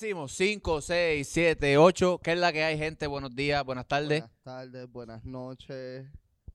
[0.00, 2.20] decimos 5, 6, 7, 8.
[2.22, 3.06] ¿Qué es la que hay, gente?
[3.06, 4.22] Buenos días, buenas tardes.
[4.22, 6.04] Buenas tardes, buenas noches,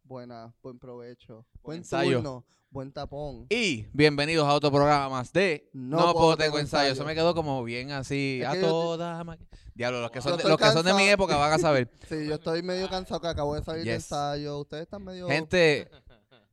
[0.04, 2.17] buenas, buen provecho, buen ensayo.
[2.17, 3.45] turno, buen tapón.
[3.49, 6.91] Y bienvenidos a otro programa más de No puedo, tengo ensayo.
[6.91, 8.39] Eso me quedó como bien así.
[8.41, 9.38] Es a que yo te- toda ma-
[9.73, 11.13] Diablo, los que, son Yo de, estoy los que son de mi cansado.
[11.13, 11.89] época van a saber.
[12.09, 14.03] Sí, yo estoy medio cansado que acabo de salir de Yes.
[14.03, 14.59] ensayo.
[14.59, 15.29] Ustedes están medio.
[15.29, 15.89] Gente,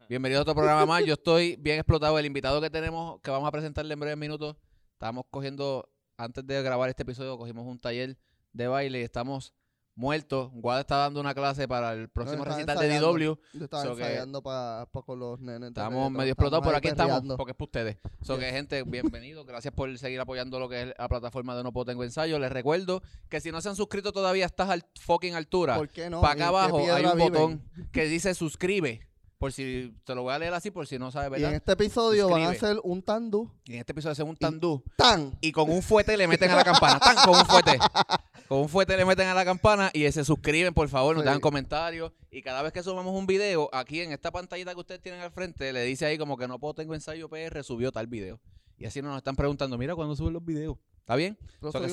[0.09, 1.05] bienvenidos a otro programa más.
[1.05, 2.16] Yo estoy bien explotado.
[2.16, 4.55] El invitado que tenemos, que vamos a presentarle en breves minutos,
[4.93, 8.16] estábamos cogiendo, antes de grabar este episodio, cogimos un taller
[8.53, 9.52] de baile y estamos
[9.95, 10.51] muertos.
[10.52, 12.98] Guada está dando una clase para el próximo están recital de.
[13.01, 13.39] DW.
[13.55, 15.69] Yo estaba so que ensayando para con los nenes.
[15.69, 17.37] Estamos medio explotados, pero aquí estamos, perreando.
[17.37, 17.97] porque es para ustedes.
[18.23, 18.52] So que, Yes.
[18.52, 19.47] gente, bienvenidos.
[19.47, 22.39] Gracias por seguir apoyando lo que es la plataforma de No Puedo Tengo Ensayo.
[22.39, 25.89] Les recuerdo que si no se han suscrito todavía a estas al fucking altura, ¿Por
[25.89, 26.20] qué no?
[26.20, 27.33] para ¿En acá abajo hay un viven?
[27.33, 29.05] botón que dice suscribe.
[29.39, 31.51] Por si te lo voy a leer así, por si no sabes, Y ¿verdad?
[31.51, 33.51] en este episodio van a hacer un tandú.
[33.67, 35.37] Y en este episodio hacemos un tandú ¡Tan!
[35.43, 36.99] y con un fuete le meten a la campana.
[36.99, 37.17] ¡Tan!
[37.25, 37.79] Con un fuete.
[38.49, 41.27] Con un fuete le meten a la campana y se suscriben, por favor, nos Sí.
[41.27, 42.12] dejan comentarios.
[42.31, 45.33] Y cada vez que subamos un video, aquí en esta pantallita que ustedes tienen al
[45.33, 48.39] frente, le dice ahí como que no puedo tengo ensayo PR, subió tal video.
[48.78, 50.77] Y así nos están preguntando, mira cuándo suben los videos.
[51.00, 51.37] ¿Está bien?
[51.61, 51.93] Lo So que subimos todos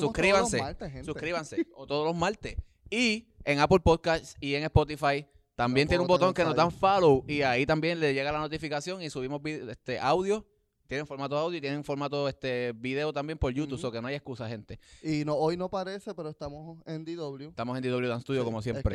[0.50, 1.04] suscríbanse, martes.
[1.06, 1.66] Suscríbanse.
[1.74, 2.56] o todos los martes.
[2.88, 7.24] Y en Apple Podcasts y en Spotify también tiene un botón que nos dan follow
[7.28, 10.46] y ahí también le llega la notificación y subimos este audio.
[10.86, 14.16] Tienen formato audio y tienen formato este video también por YouTube, o que no hay
[14.16, 14.78] excusa, gente.
[15.02, 17.48] Y no, hoy no parece, pero estamos en DW.
[17.48, 18.94] Estamos en DW Dance Studio Sí, como siempre.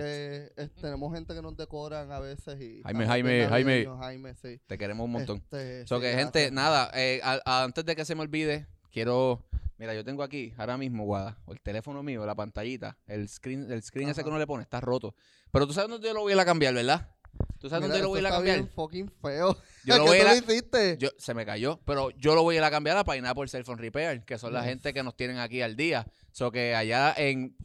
[0.55, 2.83] Es que tenemos gente que nos decoran a veces y...
[2.83, 3.71] Jaime, Jaime, Jaime.
[3.71, 4.61] navideños, Jaime, sí.
[4.67, 5.37] Te queremos un montón.
[5.37, 8.67] Este, So sí, que, gente, nada, eh, a- a- antes de que se me olvide,
[8.91, 9.43] quiero.
[9.79, 13.81] Mira, yo tengo aquí, ahora mismo, Guada, el teléfono mío, la pantallita, el screen, el
[13.81, 15.15] screen ese que uno le pone, está roto.
[15.51, 17.15] Pero tú sabes dónde yo lo voy a ir a cambiar, ¿verdad?
[17.59, 18.57] ¿Tú sabes Mira, dónde lo voy a ir a cambiar?
[18.57, 19.57] bien fucking feo.
[19.85, 20.97] Yo lo ¿Qué voy a ir a- lo hiciste?
[20.99, 23.63] Yo, se me cayó, pero yo lo voy a ir a cambiar a Pineapple Cell
[23.63, 26.05] Phone Repair, que son la gente que nos tienen aquí al día.
[26.33, 27.55] So que allá en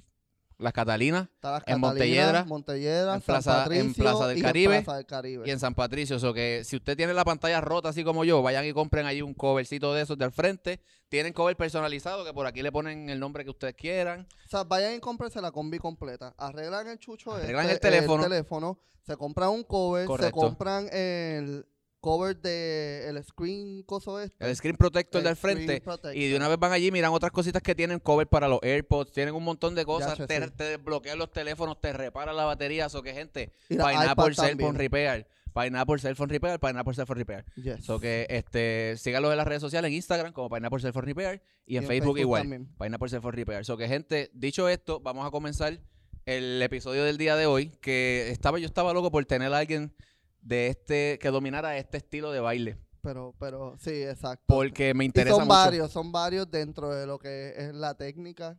[0.58, 4.82] Las Catalinas las en Catalinas, Montelledra, Montelledra, en Plaza- en Patricio Plaza del en Caribe,
[4.82, 5.42] Plaza del Caribe.
[5.46, 6.18] y en San Patricio.
[6.18, 9.20] So que si usted tiene la pantalla rota así como yo, vayan y compren ahí
[9.22, 10.80] un covercito de esos de al frente.
[11.08, 14.26] Tienen cover personalizado que por aquí le ponen el nombre que ustedes quieran.
[14.46, 16.34] O sea, vayan y cómprense la combi completa.
[16.38, 18.22] Arreglan el chucho Arreglan este, el teléfono.
[18.24, 20.40] teléfono, se compran un cover, Correcto.
[20.40, 21.66] se compran el
[22.04, 24.46] cover de el screen coso este.
[24.46, 25.80] El screen protector el del frente.
[25.80, 26.14] protector.
[26.14, 29.10] Y de una vez van allí, miran otras cositas que tienen cover para los AirPods,
[29.10, 30.50] tienen un montón de cosas, te, sí.
[30.54, 34.34] te desbloquean los teléfonos, te reparan la batería, eso que gente, Y Pineapple iPad Cell
[34.34, 34.74] Phone también.
[34.74, 37.44] Repair, Pineapple Cell Phone Repair, Pineapple Cell Phone Repair.
[37.56, 37.86] Yes.
[37.86, 41.42] So que este, síganlos en las redes sociales, en Instagram como Pineapple Cell Phone Repair
[41.64, 42.68] y en, Facebook, igual, también.
[42.78, 43.64] Pineapple Cell Phone Repair.
[43.64, 45.80] So que gente, dicho esto, vamos a comenzar
[46.26, 49.94] el episodio del día de hoy, que estaba yo estaba loco por tener a alguien
[50.44, 54.44] de este que dominara este estilo de baile, Pero, pero, sí, exacto.
[54.46, 55.54] porque me y interesa son mucho.
[55.58, 58.56] varios, son varios dentro de lo que es la técnica.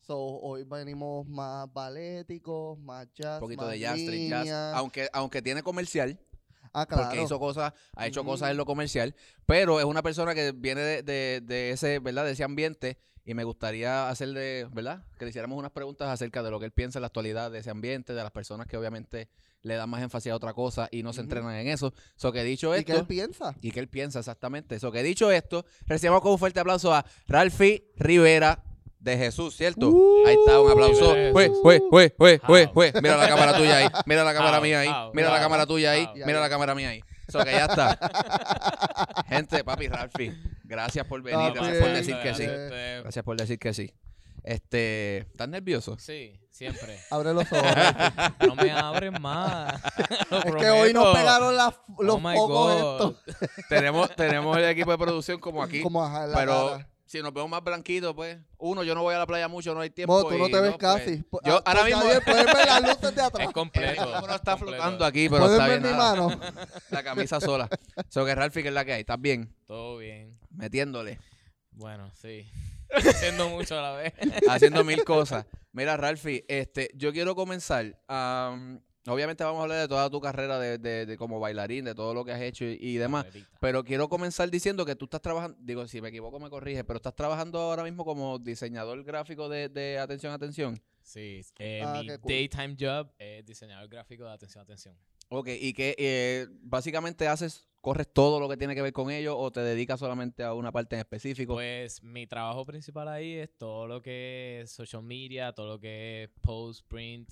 [0.00, 5.08] So, hoy venimos más baléticos, más jazz, un poquito más de jazz, street jazz, aunque
[5.12, 6.18] aunque tiene comercial,
[6.72, 7.04] Ah, claro.
[7.04, 9.14] porque hizo cosas, ha hecho cosas en lo comercial,
[9.46, 12.24] pero es una persona que viene de, de- de ese, ¿verdad?
[12.24, 15.04] De ese ambiente y me gustaría hacerle, ¿verdad?
[15.18, 17.58] Que le hiciéramos unas preguntas acerca de lo que él piensa en la actualidad de
[17.58, 19.28] ese ambiente, de las personas que obviamente
[19.62, 21.92] le dan más énfasis a otra cosa y no se entrenan en eso.
[22.16, 23.54] So que dicho ¿Y qué él esto, piensa?
[23.60, 24.74] y que él piensa exactamente.
[24.76, 28.64] Eso que dicho esto, recibamos con un fuerte aplauso a Ralphie Rivera
[28.98, 29.92] de Jesús, ¿cierto?
[30.26, 31.14] Ahí está, un aplauso.
[31.32, 32.72] Fue, fue, fue, How?
[32.72, 32.92] fue.
[33.02, 33.88] Mira la cámara tuya ahí.
[34.06, 35.10] Mira la cámara mía ahí.
[35.14, 36.08] Mira la cámara tuya ahí.
[36.26, 37.02] Mira la cámara mía ahí.
[37.30, 39.24] Eso que ya está.
[39.28, 41.48] Gente, papi Ralphie, gracias por venir.
[41.54, 42.46] Papi, Gracias por decir que sí.
[43.02, 43.94] Gracias por decir que sí.
[44.42, 45.96] Este, ¿estás nervioso?
[45.98, 46.98] Sí, siempre.
[47.10, 47.62] Abre los ojos.
[48.46, 49.80] No me abren más.
[50.30, 53.14] Lo es que hoy nos pegaron las- los Oh my focos God.
[53.20, 53.38] estos.
[53.68, 55.82] tenemos, tenemos el equipo de producción como aquí.
[55.82, 56.88] Como la Pero cara.
[57.10, 59.80] Si nos vemos más blanquitos, pues, uno, yo no voy a la playa mucho, no
[59.80, 60.12] hay tiempo.
[60.22, 61.16] Bueno, tú no y te ves pues, casi.
[61.44, 63.40] Yo ah, ahora porque mismo- puedes ver las luces de atrás.
[63.42, 63.90] Es El completo.
[64.04, 64.76] micrófono está completo.
[64.76, 65.92] flotando aquí, pero está ver bien.
[65.92, 66.14] mi nada.
[66.14, 66.40] mano.
[66.90, 67.68] La camisa sola.
[68.10, 69.00] So que Ralphie, que es la que hay?
[69.00, 69.52] ¿Estás bien?
[69.66, 70.38] Todo bien.
[70.50, 71.18] Metiéndole.
[71.72, 72.48] Bueno, sí.
[72.94, 74.12] Haciendo mucho a la vez.
[74.48, 75.46] haciendo mil cosas.
[75.72, 77.98] Mira, Ralphie, este, yo quiero comenzar.
[78.06, 81.94] am, obviamente vamos a hablar de toda tu carrera de, de- de como bailarín, de
[81.94, 83.26] todo lo que has hecho y, y demás.
[83.60, 86.96] Pero quiero comenzar diciendo que tú estás trabajando, digo, si me equivoco me corrige, pero
[86.98, 90.80] estás trabajando ahora mismo como diseñador gráfico de, de atención, atención.
[91.02, 92.20] Sí, eh, Ah, mi cool.
[92.32, 94.96] daytime job es diseñador gráfico de atención, atención.
[95.28, 99.38] Ok, y que eh, básicamente haces, corres todo lo que tiene que ver con ello
[99.38, 101.54] o te dedicas solamente a una parte en específico.
[101.54, 106.24] Pues mi trabajo principal ahí es todo lo que es social media, todo lo que
[106.24, 107.30] es post, print,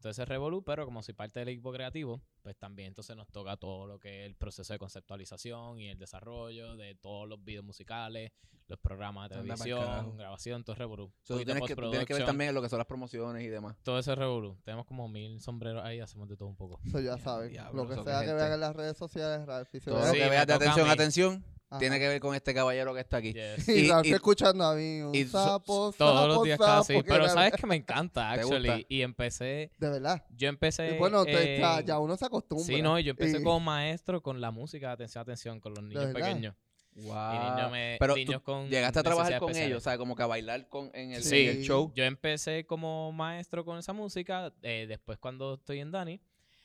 [0.00, 3.56] todo ese revolú, pero como soy parte del equipo creativo, pues también entonces nos toca
[3.56, 7.64] todo lo que es el proceso de conceptualización y el desarrollo de todos los videos
[7.64, 8.32] musicales,
[8.66, 11.12] los programas de televisión, grabación, todo es revolú.
[11.22, 13.42] So, tú Poquito tienes, que, tú tienes que ver también lo que son las promociones
[13.42, 13.76] y demás.
[13.82, 14.56] Todo ese revolú.
[14.64, 16.80] Tenemos como mil sombreros ahí, hacemos de todo un poco.
[16.86, 19.80] Eso ya diablo, lo que eso sea que vean en las redes sociales, Ralphie.
[19.80, 21.78] se Todo vea- lo Sí, que me veas de toca a atención, atención, Ajá.
[21.78, 23.32] tiene que ver con este caballero que está aquí.
[23.32, 23.68] Yes.
[23.68, 27.02] Y, y- escuchando a mí, un y so- sapo, Todos los días sapo, casi.
[27.02, 28.86] Pero era- sabes que me encanta, ¿Te actually.
[28.88, 30.24] Y empecé, De verdad.
[30.36, 30.94] yo empecé...
[30.94, 32.66] Y bueno, te- ya, en- ya uno se acostumbra.
[32.66, 36.12] Sí, no, yo empecé Y- como maestro con la música, atención, atención, con los niños
[36.12, 36.54] pequeños.
[36.92, 37.34] Wow.
[37.34, 39.68] Y niños, me- Pero niños tú con llegaste a trabajar con especiales.
[39.70, 41.42] ellos, o sea, como que a bailar con, en, el, Sí.
[41.46, 41.92] en el show.
[41.94, 44.52] Yo empecé como maestro con esa música.
[44.62, 46.20] eh, después, cuando estoy en Dani,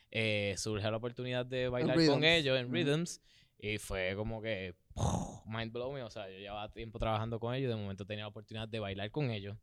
[0.10, 2.74] eh, surge la oportunidad de bailar con ellos en.
[2.74, 3.22] Rhythms.
[3.60, 4.74] Y fue como que
[5.45, 6.03] mind blowing.
[6.03, 7.69] O sea, yo llevaba tiempo trabajando con ellos.
[7.69, 9.57] De momento tenía la oportunidad de bailar con ellos.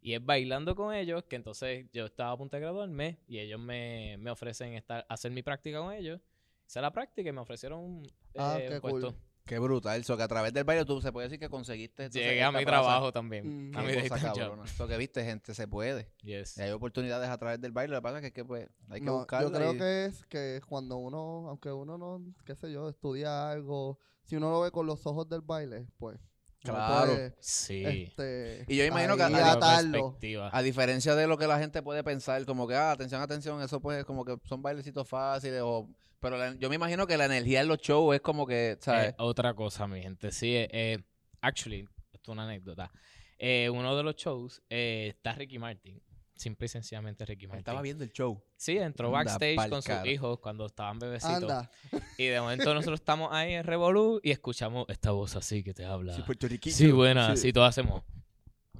[0.00, 3.58] Y es bailando con ellos que entonces yo estaba a punto de graduarme y ellos
[3.60, 6.20] me, me ofrecen estar, hacer mi práctica con ellos.
[6.66, 9.12] Hice la práctica y me ofrecieron un, Ah, eh, qué un puesto.
[9.12, 9.27] cool.
[9.48, 10.04] Qué brutal.
[10.04, 12.10] So, que a través del baile tú se puede decir que conseguiste.
[12.10, 13.70] Llegué a mi trabajo también.
[13.70, 13.76] Mm.
[13.76, 14.38] A mi Qué day cosa job.
[14.38, 14.66] cabrona.
[14.66, 16.12] So, que viste, gente, se puede.
[16.22, 16.58] Yes.
[16.58, 17.92] Y hay oportunidades a través del baile.
[17.94, 19.48] Lo que pasa es que, que, pues, hay que No, buscarlo.
[19.48, 23.98] yo creo que es que cuando uno, aunque uno no, qué sé yo, estudia algo,
[24.24, 26.20] si uno lo ve con los ojos del baile, pues.
[26.60, 27.12] Claro.
[27.12, 27.84] puede, Sí.
[27.86, 30.18] este, Y yo imagino que a- atarlo.
[30.52, 33.80] A diferencia de lo que la gente puede pensar, como que, ah, atención, atención, eso
[33.80, 35.62] pues como que son bailecitos fáciles.
[35.64, 35.88] O,
[36.20, 39.10] pero la- yo me imagino que la energía en los shows es como que, ¿sabes?
[39.10, 40.30] Eh, otra cosa, mi gente.
[40.32, 40.98] Sí, eh, eh,
[41.40, 42.90] actually, esto es una anécdota.
[43.38, 46.02] Eh, uno de los shows eh, está Ricky Martin.
[46.34, 47.58] Simple y sencillamente Ricky Martin.
[47.60, 48.40] Estaba viendo el show.
[48.56, 51.34] Sí, entró Anda backstage con sus hijos cuando estaban bebecitos.
[51.42, 51.70] Anda.
[52.16, 55.84] Y de momento nosotros estamos ahí en Revolú y escuchamos esta voz así que te
[55.84, 56.14] habla.
[56.14, 56.76] Sí, puertorriqueño.
[56.76, 57.32] Sí, buena, Sí.
[57.32, 58.04] así todos hacemos.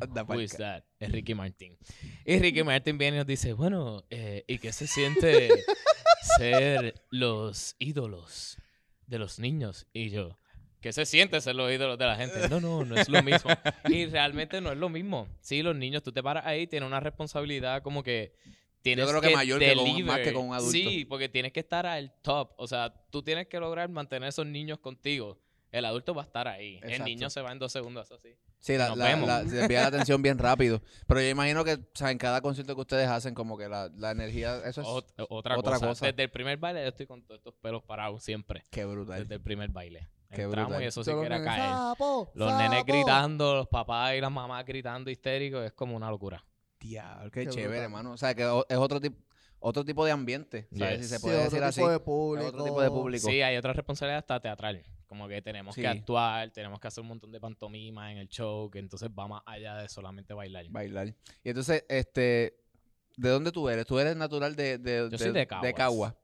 [0.01, 0.85] Anda Who is that?
[1.01, 1.77] Es Ricky Martin.
[2.25, 5.49] Y Ricky Martin viene y nos dice, bueno, eh, ¿y qué se siente
[6.37, 8.57] ser los ídolos
[9.07, 9.87] de los niños?
[9.93, 10.39] Y yo,
[10.81, 12.49] ¿qué se siente ser los ídolos de la gente?
[12.49, 13.51] No, no, no es lo mismo.
[13.89, 15.29] Y realmente no es lo mismo.
[15.41, 18.35] Sí, los niños, tú te paras ahí, tienes una responsabilidad como que
[18.83, 20.73] tienes creo que mayor que con- más que con un adulto.
[20.73, 22.53] Sí, porque tienes que estar al top.
[22.59, 25.41] O sea, tú tienes que lograr mantener esos niños contigo.
[25.71, 26.81] El adulto va a estar ahí.
[26.83, 28.35] El niño se va en dos segundos así.
[28.59, 29.29] Sí, la, Nos la, vemos.
[29.29, 30.81] la- se desvía la atención bien rápido.
[31.07, 33.89] Pero yo imagino que, o sea, en cada concierto que ustedes hacen, como que la,
[33.97, 34.87] la energía, eso es...
[34.87, 35.87] Ot- otra, otra cosa.
[35.89, 36.07] cosa.
[36.07, 38.65] Desde el primer baile yo estoy con todos estos pelos parados siempre.
[38.71, 39.21] Qué brutal.
[39.23, 40.09] Desde el primer baile.
[40.31, 40.83] Qué Entramos brutal.
[40.83, 41.71] y eso sí que los era nenes, caer.
[41.71, 42.93] "Sapo, Los nenes sapo".
[42.93, 46.45] gritando, los papás y las mamás gritando histéricos, es como una locura.
[46.81, 48.13] Diablo, qué, Qué chévere, hermano.
[48.13, 49.17] O sea, que es otro tipo
[49.61, 50.99] otro tipo de ambiente, ¿sabes?
[50.99, 51.07] Yes.
[51.07, 51.81] Si se Sí, puede otro decir así.
[51.81, 52.49] tipo de público.
[52.49, 53.29] otro tipo de público.
[53.29, 54.83] Sí, hay otra responsabilidad hasta teatral.
[55.07, 55.81] Como que tenemos Sí.
[55.81, 59.27] que actuar, tenemos que hacer un montón de pantomima en el show, que entonces va
[59.27, 60.67] más allá de solamente bailar.
[60.69, 61.09] Bailar.
[61.43, 62.55] Y entonces, este,
[63.17, 63.87] ¿de dónde tú eres?
[63.87, 65.73] Tú eres natural de, de, Yo soy de Caguas.
[65.75, 66.17] Cagua.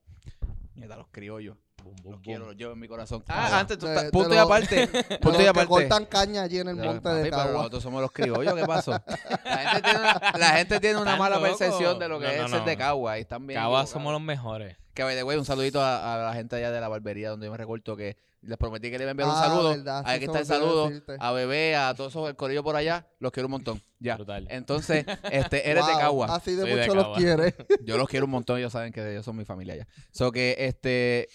[0.74, 1.56] Mierda, los criollos.
[1.84, 3.22] Bum, bum, Los quiero, los llevo en mi corazón.
[3.28, 4.86] Ah, Ah, antes tú de- estás- de punto y aparte.
[5.08, 5.68] De Punto y aparte.
[5.68, 7.52] cortan caña allí en el monte papi, de pero Cagua.
[7.52, 8.92] nosotros somos los criollos, ¿qué pasó?
[9.44, 12.32] La gente tiene una, la gente tiene una Están mala percepción de lo que No,
[12.32, 12.64] es no, no.
[12.64, 13.18] de Cagua.
[13.18, 13.90] Y están bien equivocados.
[13.90, 14.76] somos los mejores.
[14.94, 17.46] Que, by the way, un saludito a, a la gente allá de la barbería donde
[17.46, 19.70] yo me recorto que les prometí que le iba a enviar un Ah, saludo.
[19.70, 20.88] verdad, se está el saludo.
[20.88, 21.16] decirte.
[21.18, 23.06] A Bebé, a todos esos, el corillo por allá.
[23.18, 23.82] Los quiero un montón.
[23.98, 24.16] Ya.
[24.16, 24.46] Brutal.
[24.50, 26.34] Entonces, este, eres de Wow, Cagua.
[26.36, 27.16] Así de Soy de mucho los Cagua.
[27.18, 27.54] quiere.
[27.84, 28.58] Yo los quiero un montón.
[28.58, 29.86] Ellos saben que ellos son mi familia ya.
[30.12, 31.28] So que, este,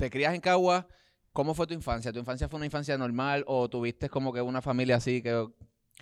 [0.00, 0.88] te crías en Cagua.
[1.32, 2.12] ¿Cómo fue tu infancia?
[2.12, 5.52] ¿Tu infancia fue una infancia normal o tuviste como que una familia así que, o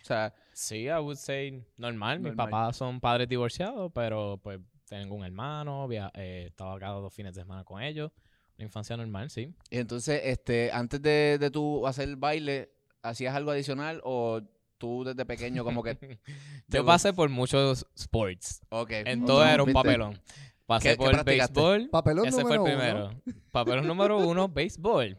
[0.03, 2.19] sea, Sí, I would say normal.
[2.21, 2.51] Mis Normal.
[2.51, 7.35] papás son padres divorciados, pero pues tengo un hermano, via- eh, estaba cada dos fines
[7.35, 8.11] de semana con ellos.
[8.57, 9.55] Una infancia normal, sí.
[9.71, 14.41] y entonces, este, antes de, de tú hacer baile, ¿hacías algo adicional o
[14.79, 16.19] tú desde pequeño como que,
[16.69, 18.61] Yo pasé por muchos sports.
[18.71, 20.21] ok, En todo era un papelón.
[20.69, 21.53] Pasé ¿Qué- qué por practicaste?
[21.61, 21.89] béisbol.
[21.91, 23.07] Papelón Ese fue el primero.
[23.07, 23.23] uno.
[23.51, 25.19] Papelón número uno, béisbol.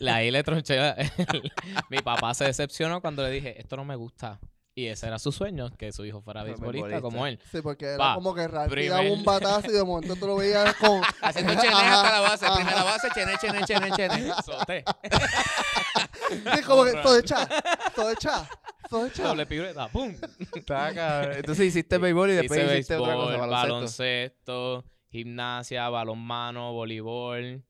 [0.00, 0.76] La ahí le tronché.
[0.76, 0.96] la-
[1.90, 4.40] Mi papá se decepcionó cuando le dije, esto no me gusta.
[4.74, 7.38] Y ese era su sueño, que su hijo fuera beisbolista como él.
[7.50, 10.36] Sí, porque era Pa, como que primer- tiraba un batazo y de momento tú lo
[10.36, 11.00] veías con...
[11.22, 12.54] Haciendo chenes Ajá, hasta la base, ajá.
[12.56, 14.34] primera base, chenes, chenes, chenes, chenes.
[14.44, 14.84] Sote.
[16.28, 17.48] Sí, como que todo echa,
[17.94, 18.46] todo echa,
[18.90, 19.88] Doble pirueta.
[19.88, 20.14] ¡Pum!
[20.54, 24.02] Entonces hiciste béisbol y después Hice hiciste otra cosa, baloncesto.
[24.02, 27.62] baloncesto, gimnasia, balonmano, voleibol.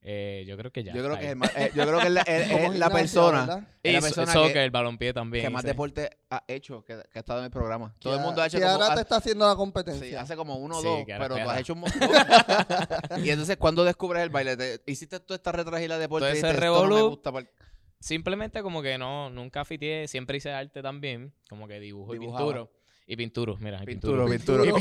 [0.00, 0.94] Eh, yo creo que ya.
[0.94, 1.18] Yo creo ahí.
[1.20, 3.68] que es, el más- eh, yo creo que es la, es- es la persona, ¿verdad?
[3.82, 5.44] es la Y persona soccer, que, el balompié también.
[5.44, 7.94] que más deporte ha hecho, que, que ha estado en el programa.
[7.98, 8.70] Todo el mundo ha hecho como...
[8.70, 10.20] ahora te está haciendo la sí, competencia.
[10.22, 12.00] hace como uno o Sí, dos, pero tú has hecho un montón.
[13.24, 14.56] y entonces, ¿cuándo descubres el baile?
[14.56, 17.32] Te- hiciste toda esta retragila de deporte Todo y ese dijiste, esto no me gusta
[17.32, 17.50] par-".
[18.00, 22.66] Simplemente como que no, nunca fiteé, siempre hice arte también, como que dibujo y pintura.
[23.06, 23.82] Y pintura, mira.
[23.82, 24.62] y Pinturo, pintura.
[24.64, 24.78] pinturo.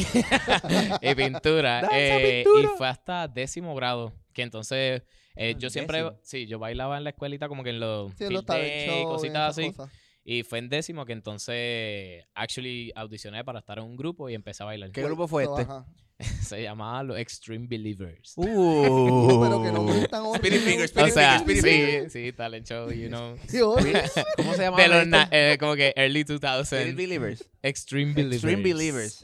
[1.02, 1.90] y pintura.
[1.94, 2.62] Eh, pintura.
[2.74, 4.14] Y fue hasta décimo grado.
[4.34, 5.02] Que entonces
[5.36, 6.20] eh, Ah, yo siempre, décimo.
[6.24, 8.68] sí, yo bailaba en la escuelita como que en los, Sí, en los field talent
[8.70, 9.68] day, shows y cositas así.
[9.72, 9.92] cosas.
[10.26, 14.62] Y fue en décimo que entonces actually audicioné para estar en un grupo y empecé
[14.64, 14.92] a bailar.
[14.92, 15.62] ¿Qué grupo fue este?
[15.62, 15.86] ajá.
[16.42, 18.34] Se llamaba los Extreme Believers.
[18.38, 22.34] Uh, pero que no me tan Spirit Finger, o Spirit sea, Finger, sí, Spirit sí,
[22.34, 23.36] talent show, you know.
[24.38, 24.82] ¿Cómo se llama?
[24.82, 27.48] De los na- eh, como que early 2000 Spirit Believers.
[27.62, 28.44] Extreme Believers.
[28.44, 29.22] Extreme Believers.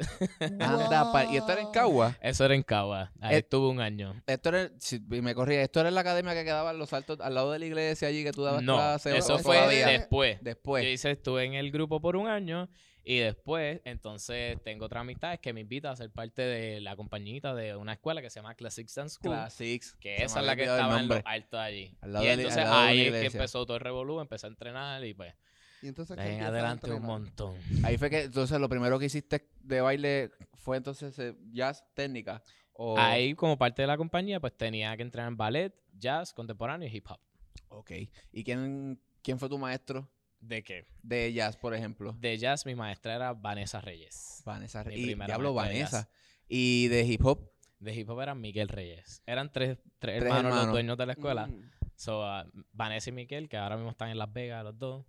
[0.60, 2.18] Anda, pa- y esto era en Cagua.
[2.22, 3.12] Eso era en Cagua.
[3.22, 4.22] Ahí Eh, estuve un año.
[4.28, 7.20] Esto era, si me corría, esto era en la academia que quedaba en los altos,
[7.22, 9.16] al lado de la iglesia allí que tú dabas No, clases.
[9.16, 9.88] eso o fue todavía.
[9.88, 10.38] después.
[10.42, 10.84] Después.
[10.84, 12.70] Yo hice, estuve en el grupo por un año
[13.06, 17.54] y después, entonces, tengo otras amistades que me invitan a ser parte de la compañita
[17.54, 19.34] de una escuela que se llama Classic Dance School.
[19.34, 19.96] Classics.
[20.00, 21.98] Que Se esa es la que estaba en los altos allí.
[22.00, 24.22] Al lado y entonces al lado de una ahí es que empezó todo el revolú,
[24.22, 25.34] empecé a entrenar y pues
[25.82, 27.58] Y entonces, de ¿qué ahí en adelante un montón.
[27.84, 32.42] Ahí fue que, entonces, lo primero que hiciste de baile fue entonces eh, jazz técnica.
[32.72, 32.98] O...
[32.98, 36.96] Ahí, como parte de la compañía, pues tenía que entrenar en ballet, jazz, contemporáneo y
[36.96, 37.20] hip hop.
[37.68, 37.92] Ok.
[38.32, 40.10] ¿Y quién, quién fue tu maestro
[40.44, 40.86] ¿De qué?
[41.02, 42.14] de jazz, por ejemplo?
[42.20, 44.42] De jazz, mi maestra era Vanessa Reyes.
[44.46, 44.84] Vanessa.
[44.84, 46.10] Mi Y de Vanessa.
[46.50, 47.50] Y de hip hop.
[47.80, 49.22] De hip hop era Miguel Reyes.
[49.26, 50.66] Eran tres, tres, Tres hermanos, hermanos.
[50.66, 51.48] los dueños de la escuela.
[51.48, 51.72] Mm.
[51.96, 55.06] So, ah, Vanessa y Miguel, que ahora mismo están en Las Vegas, los dos,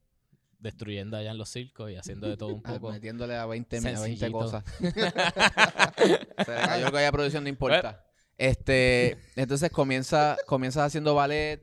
[0.60, 2.92] destruyendo allá en los circos y haciendo de todo un ah, poco.
[2.92, 4.38] Metiéndole a 20, mi- a 20 Sencillito.
[4.38, 4.64] cosas.
[4.78, 8.04] Se le cayó que haya producción, no importa.
[8.38, 11.60] Este, entonces comienza, comienzas haciendo ballet.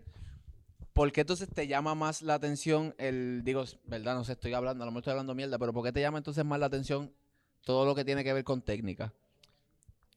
[1.02, 4.84] ¿Por qué entonces te llama más la atención el, digo, verdad, no sé, estoy hablando,
[4.84, 7.12] a lo mejor estoy hablando mierda, pero ¿por qué te llama entonces más la atención
[7.66, 9.12] todo lo que tiene que ver con técnica?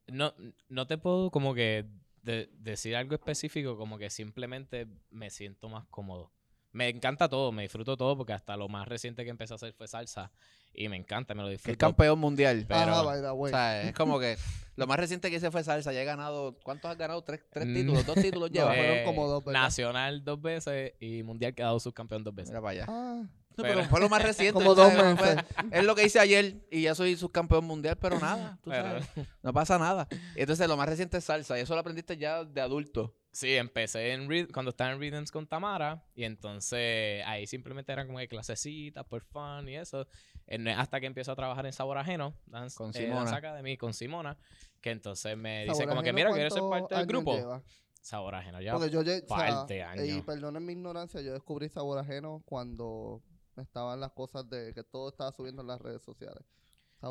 [0.08, 0.34] No,
[0.68, 1.86] no te puedo como que
[2.22, 6.30] de- decir algo específico, como que simplemente me siento más cómodo.
[6.74, 9.72] Me encanta todo, me disfruto todo, porque hasta lo más reciente que empecé a hacer
[9.72, 10.30] fue salsa
[10.74, 11.78] y me encanta, me lo disfruto.
[11.78, 12.64] campeón mundial.
[12.68, 13.52] Pero- Ajá, by the O way.
[13.52, 14.36] sea, es como que
[14.74, 15.92] lo más reciente que hice fue salsa.
[15.92, 17.22] Ya he ganado, ¿cuántos has ganado?
[17.22, 17.74] ¿Tres, tres Mm.
[17.74, 18.06] títulos?
[18.06, 18.76] ¿Dos títulos No, llevas?
[18.76, 19.60] eh, fueron como dos, ¿verdad?
[19.62, 22.50] Nacional dos veces y mundial quedado subcampeón dos veces.
[22.50, 22.86] Mira para allá.
[22.88, 23.22] Ah,
[23.56, 24.52] No, Pero- pero fue lo más reciente.
[24.64, 25.36] Como dos meses.
[25.70, 29.06] es lo que hice ayer y ya soy subcampeón mundial, pero nada, tú Pero- sabes,
[29.44, 30.08] no pasa nada.
[30.34, 33.14] Entonces lo más reciente es salsa y eso lo aprendiste ya de adulto.
[33.34, 38.20] Sí, empecé en cuando estaba en Rhythms con Tamara y entonces ahí simplemente eran como
[38.20, 40.06] que clasecitas por fun y eso.
[40.46, 43.16] Eh, hasta que empiezo a trabajar en Sabor Ajeno, Dance, Con eh, Simona.
[43.16, 44.38] Dance Academy, con Simona,
[44.80, 47.34] que entonces me dice como que mira, ¿quieres ser ¿cuántos parte del grupo?
[47.34, 47.60] lleva?
[48.00, 48.72] Sabor Ajeno, ya.
[48.72, 49.66] Porque yo, o sea,
[50.04, 53.20] y perdonen mi ignorancia, yo descubrí sabor ajeno cuando
[53.56, 56.44] estaban las cosas de que todo estaba subiendo en las redes sociales.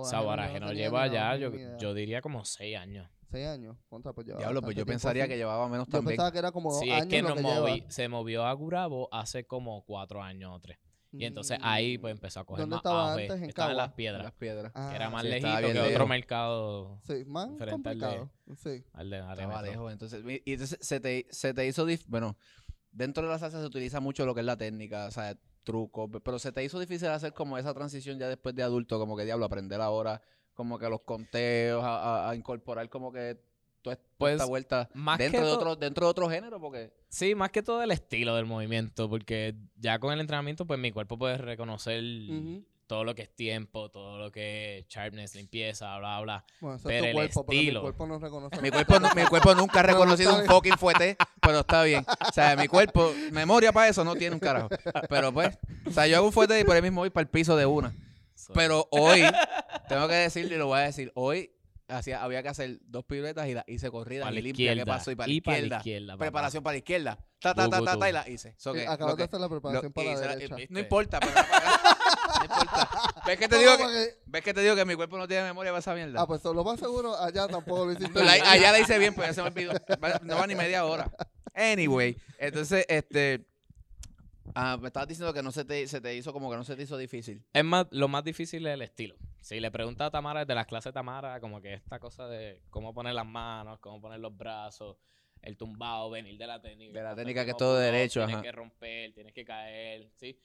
[0.04, 3.10] Sabor yo no lleva ya, yo, yo diría como seis años.
[3.32, 3.78] Seis años.
[3.90, 5.32] Contra, pues llevaba Diablo, pues yo pensaría así.
[5.32, 6.18] que llevaba menos Yo también.
[6.18, 8.54] pensaba que era como dos Sí, años es que lo nos que se movió a
[8.54, 10.78] Gurabo hace como cuatro años o tres.
[11.16, 13.24] Y entonces ahí pues empezó a coger ¿Dónde más estaba auge.
[13.24, 13.42] antes?
[13.44, 13.86] En Estaba en Cagua.
[13.88, 14.24] las piedras.
[14.24, 14.72] Las piedras.
[14.76, 18.32] Ah, que era más sí, lejito que otro mercado Sí, más diferente al de- complicado.
[18.58, 18.84] Sí.
[18.94, 19.92] al de Estaba lejos.
[19.94, 22.36] Entonces, y entonces se te, se te hizo, dif- bueno,
[22.92, 26.10] dentro de la salsa se utiliza mucho lo que es la técnica, o sea, trucos,
[26.12, 29.16] pe- pero se te hizo difícil hacer como esa transición ya después de adulto, como
[29.18, 30.22] que diablo, aprender ahora,
[30.54, 33.38] como que los conteos, a, a- a incorporar como que
[33.82, 37.36] toda esta Pues, vuelta más que dentro de otro, dentro de otro género, porque Sí,
[37.36, 41.18] más que todo el estilo del movimiento, porque ya con el entrenamiento, pues mi cuerpo
[41.18, 42.02] puede reconocer.
[42.88, 46.46] Todo lo que es tiempo, todo lo que es sharpness, limpieza, bla, bla.
[46.60, 47.82] Bueno, eso Pero es el tu cuerpo, pero mi estilo.
[47.82, 48.62] cuerpo no reconoce.
[48.62, 50.52] mi cuerpo, no- mi cuerpo nunca ha reconocido un bien.
[50.52, 52.06] fucking fuete, pero está bien.
[52.30, 54.70] O sea, mi cuerpo, memoria para eso no tiene un carajo.
[55.10, 57.30] Pero pues, o sea, yo hago un fuete y por ahí mismo voy para el
[57.30, 57.96] piso de una.
[58.54, 59.24] Pero hoy,
[59.88, 61.52] tengo que decirlo y lo voy a decir, hoy
[61.88, 64.66] hacía, había que hacer dos piruetas y las hice corridas para y la limpia.
[64.66, 64.94] ¿Qué izquierda.
[64.98, 65.12] pasó?
[65.12, 65.68] Y para la izquierda.
[65.70, 66.14] la izquierda.
[66.14, 66.20] papá.
[66.26, 67.18] Preparación para la izquierda.
[67.40, 68.56] Ta, ta, ta, ta, ta, y la hice.
[68.58, 70.56] So Sí, que- acabas lo de hacer la preparación lo- para la derecha.
[70.70, 71.34] No importa, pero
[72.62, 72.90] importa.
[73.26, 75.72] ¿Ves que te digo que, ves que te digo que mi cuerpo no tiene memoria
[75.72, 76.22] para esa mierda?
[76.22, 78.24] Ah, pues lo más seguro, allá tampoco lo hiciste.
[78.24, 79.74] La- allá la hice bien, pero ya se me olvidó.
[80.24, 81.12] No va ni media hora.
[81.54, 83.46] Anyway, entonces, este.
[84.56, 86.76] ah, me estabas diciendo que no se te, se te hizo como que no se
[86.76, 87.44] te hizo difícil.
[87.54, 89.16] Es más, lo más difícil es el estilo.
[89.42, 92.62] Si le preguntas a Tamara de las clases de Tamara, como que esta cosa de
[92.70, 94.98] cómo poner las manos, cómo poner los brazos,
[95.42, 96.98] el tumbado, venir de la técnica.
[96.98, 98.44] De la técnica que es todo derecho, Tienes ajá.
[98.44, 100.40] que romper, tienes que caer, ¿sí?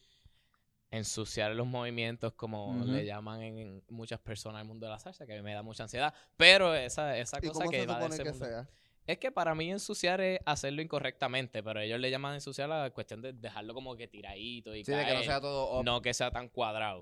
[0.91, 5.43] Ensuciar los movimientos, como le llaman en muchas personas el mundo de la salsa, que
[5.43, 6.15] me da mucha ansiedad.
[6.37, 8.69] Pero esa, esa ¿Y cosa que va de ese que mundo- sea?
[9.07, 13.23] Es que para mí ensuciar es hacerlo incorrectamente, pero ellos le llaman ensuciar la cuestión
[13.23, 15.81] de dejarlo como que tiradito y Sí, de que no sea todo.
[15.81, 15.85] up.
[15.85, 17.01] no que sea tan cuadrado.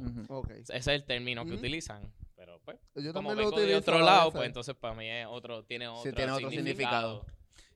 [0.68, 2.12] Ese es el término que utilizan.
[2.36, 5.26] Pero pues, Yo como también lo vengo de otro lado, pues entonces para mí es
[5.28, 7.24] otro, tiene otro, Sí, tiene otro significado.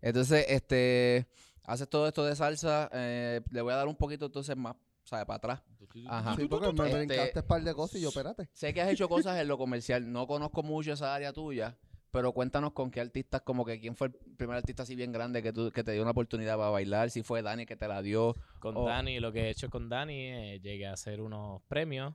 [0.00, 1.26] Entonces, este.
[1.64, 2.88] Haces todo esto de salsa.
[2.92, 4.74] eh, le voy a dar un poquito entonces más,
[5.10, 5.26] ¿sabes?
[5.26, 5.62] Para atrás.
[6.08, 6.36] Ajá.
[6.36, 8.48] Sí, porque me Este- brincaste un par de cosas y yo, espérate.
[8.52, 10.10] Sé que has hecho cosas en lo comercial.
[10.10, 11.76] No conozco mucho esa área tuya,
[12.12, 15.42] pero cuéntanos con qué artistas, como que quién fue el primer artista así bien grande
[15.42, 18.02] que, tú, que te dio una oportunidad para bailar, si fue Dani que te la
[18.02, 18.34] dio.
[18.60, 18.86] Con Oh.
[18.86, 22.14] Dani, lo que he hecho con Dani, eh, llegué a hacer unos premios.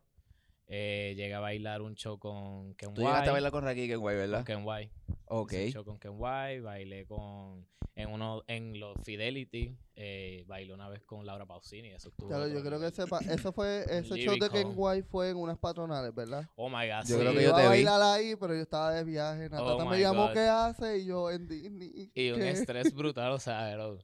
[0.68, 4.16] Eh, llegué a bailar un show con Ken Tú llegaste a bailar con Raquel Kenway,
[4.16, 4.46] con ¿verdad?
[4.46, 4.92] Ken White.
[5.26, 5.54] Ok.
[5.54, 7.66] Hice un show con Ken White, bailé con
[7.98, 12.28] en uno en los Fidelity, eh, bailé una vez con Laura Pausini, eso estuvo.
[12.28, 14.50] Claro, yo creo que sepa, eso fue, ese show de.
[14.50, 16.50] Ken White fue en unas patronales, ¿verdad?
[16.56, 17.22] Oh my god, Yo sí.
[17.22, 17.84] creo que yo yo iba te a vi.
[17.86, 19.44] bailar ahí, pero yo estaba de viaje.
[19.44, 20.34] Natata Oh me my llamó, God.
[20.34, 20.98] ¿qué hace?
[20.98, 22.12] Y yo en Disney.
[22.14, 22.50] y un ¿qué?
[22.50, 23.98] estrés brutal, o sea, bro,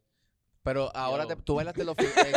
[0.63, 2.33] Pero ahora te, tú bailaste los fi- eh,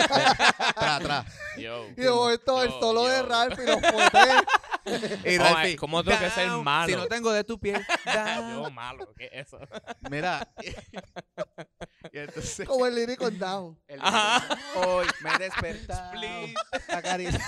[0.75, 1.25] Tra, tra.
[1.59, 1.87] yo.
[1.91, 3.27] Y de momento el Yo, solo de yo.
[3.27, 5.25] Ralph y los fuetes.
[5.25, 6.89] Y Oh Ralphie, my- ¿cómo tengo que ser down, malo?
[6.89, 7.85] Si no tengo de tu piel.
[8.07, 8.63] down.
[8.65, 9.59] Yo malo, ¿qué es eso?
[10.11, 10.49] Mira.
[12.13, 12.67] y entonces.
[12.67, 13.79] como el lírico en Down.
[13.89, 14.59] el- Ajá.
[14.77, 16.13] Hoy me despertado.
[16.89, 17.41] Acarici-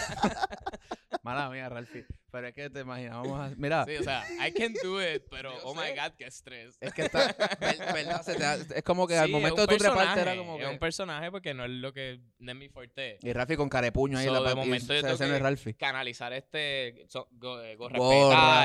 [1.22, 2.04] Mala mía, Ralphie.
[2.36, 3.54] Pero es que te imaginas, vamos a.
[3.56, 3.86] Mira.
[3.86, 6.76] Sí, o sea, I can do it, pero oh my god, qué estrés.
[6.82, 7.34] Es que está.
[7.58, 8.20] ver- ¿Verdad?
[8.22, 10.78] Se te da- es como que al momento de tu treparte era como Es un
[10.78, 13.18] personaje porque no es lo que no es mi fuerte.
[13.22, 15.38] Y Ralphie con carepuño ahí So, en la de pa- y momento yo tengo que-
[15.38, 15.74] Ralphie.
[15.76, 17.88] Canalizar este so- go- eh, go-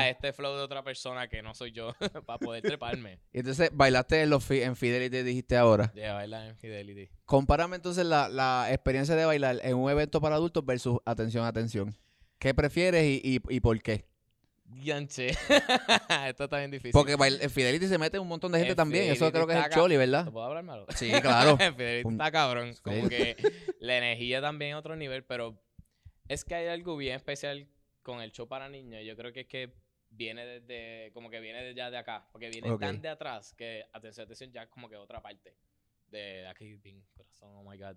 [0.06, 1.94] este flow de otra persona que no soy yo
[2.26, 3.20] para poder treparme.
[3.32, 5.90] Y entonces bailaste en, los fi- en Fidelity, dijiste ahora.
[5.94, 7.08] Ya bailar en Fidelity.
[7.24, 11.94] Compárame entonces la, la experiencia de bailar en un evento para adultos versus atención, atención.
[12.42, 14.04] ¿Qué prefieres y, y, y por qué?
[14.64, 15.28] Yanche.
[16.26, 16.90] Esto está bien difícil.
[16.90, 19.12] Porque bail- en Fidelity se mete un montón de gente En también.
[19.12, 20.32] Eso creo que es el choli, ¿Te ¿verdad?
[20.32, 20.86] puedo hablar malo?
[20.96, 21.56] Sí, claro.
[21.60, 22.74] En Fidelity Un- está cabrón.
[22.82, 23.36] Como que
[23.78, 25.56] la energía también a otro nivel, pero
[26.26, 27.68] es que hay algo bien especial
[28.02, 29.04] con el show para niños.
[29.04, 29.72] Yo creo que es que
[30.10, 33.84] viene desde, como que viene de ya de acá, porque viene tan de atrás que
[33.92, 35.54] atención, atención, ya es como que otra parte
[36.08, 36.76] de aquí,
[37.14, 37.96] corazón, oh my god,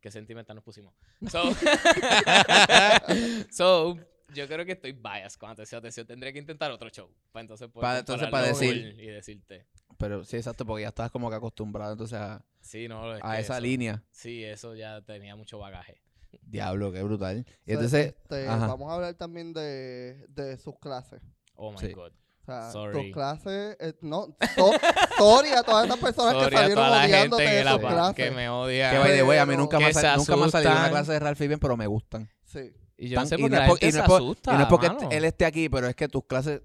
[0.00, 0.94] qué sentimental nos pusimos.
[1.30, 1.42] So,
[3.50, 3.96] so,
[4.34, 6.06] yo creo que estoy biased con atención, atención.
[6.06, 9.00] Tendré que intentar otro show para entonces poder Para- entonces, compararlo para decir.
[9.00, 9.66] y decirte.
[9.96, 13.34] Pero sí, exacto, porque ya estás como que acostumbrado entonces a, Sí, no, es a
[13.36, 14.04] que esa eso- línea.
[14.10, 16.00] Sí, eso ya tenía mucho bagaje.
[16.42, 17.46] Diablo, qué brutal.
[17.64, 18.66] Y entonces, este, ajá.
[18.66, 21.22] vamos a hablar también de, de sus clases.
[21.54, 21.92] Oh my Sí.
[21.92, 22.12] god.
[22.48, 22.92] Sea, Sorry.
[23.04, 24.72] tus clases, eh, no, so-
[25.18, 27.72] sorry a todas estas personas Sorry que a salieron la odiándote gente de que, la
[27.72, 28.14] sus pa- clases.
[28.16, 28.90] que me odia.
[28.90, 30.70] que by the way, a mí nunca me, ha que sal- nunca me ha salido
[30.70, 30.90] una asustan.
[30.92, 32.30] clase de Ralphie bien, pero me gustan.
[32.44, 32.72] Sí.
[32.96, 34.62] Y yo no Tan- sé y por qué la gente se por- asusta, Y no
[34.62, 35.08] es porque mano.
[35.12, 36.62] él esté aquí, pero es que tus clases,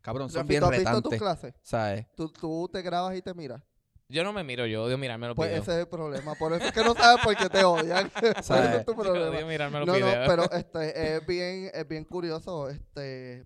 [0.00, 1.18] cabrón, son Rafi, bien ¿Tú has visto tus retantes.
[1.20, 1.54] clases?
[1.62, 2.06] ¿Sabes?
[2.16, 3.60] Tú, tú te grabas y te miras.
[4.08, 5.62] Yo no me miro, yo odio mirarme los Pues videos.
[5.66, 6.34] ese es el problema.
[6.36, 8.12] Por eso es que no sabes por qué te odian.
[8.42, 8.76] ¿Sabes?
[8.80, 9.30] es tu Yo problema.
[9.36, 10.28] odio mirarme los No, no, videos.
[10.28, 12.68] pero este, es bien, es bien curioso.
[12.68, 13.44] Este,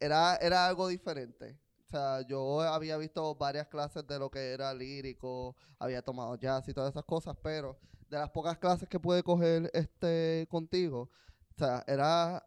[0.00, 1.58] era, era algo diferente.
[1.86, 6.68] O sea, yo había visto varias clases de lo que era lírico, había tomado jazz
[6.68, 7.78] y todas esas cosas, pero
[8.08, 11.10] de las pocas clases que pude coger este contigo,
[11.54, 12.44] o sea, era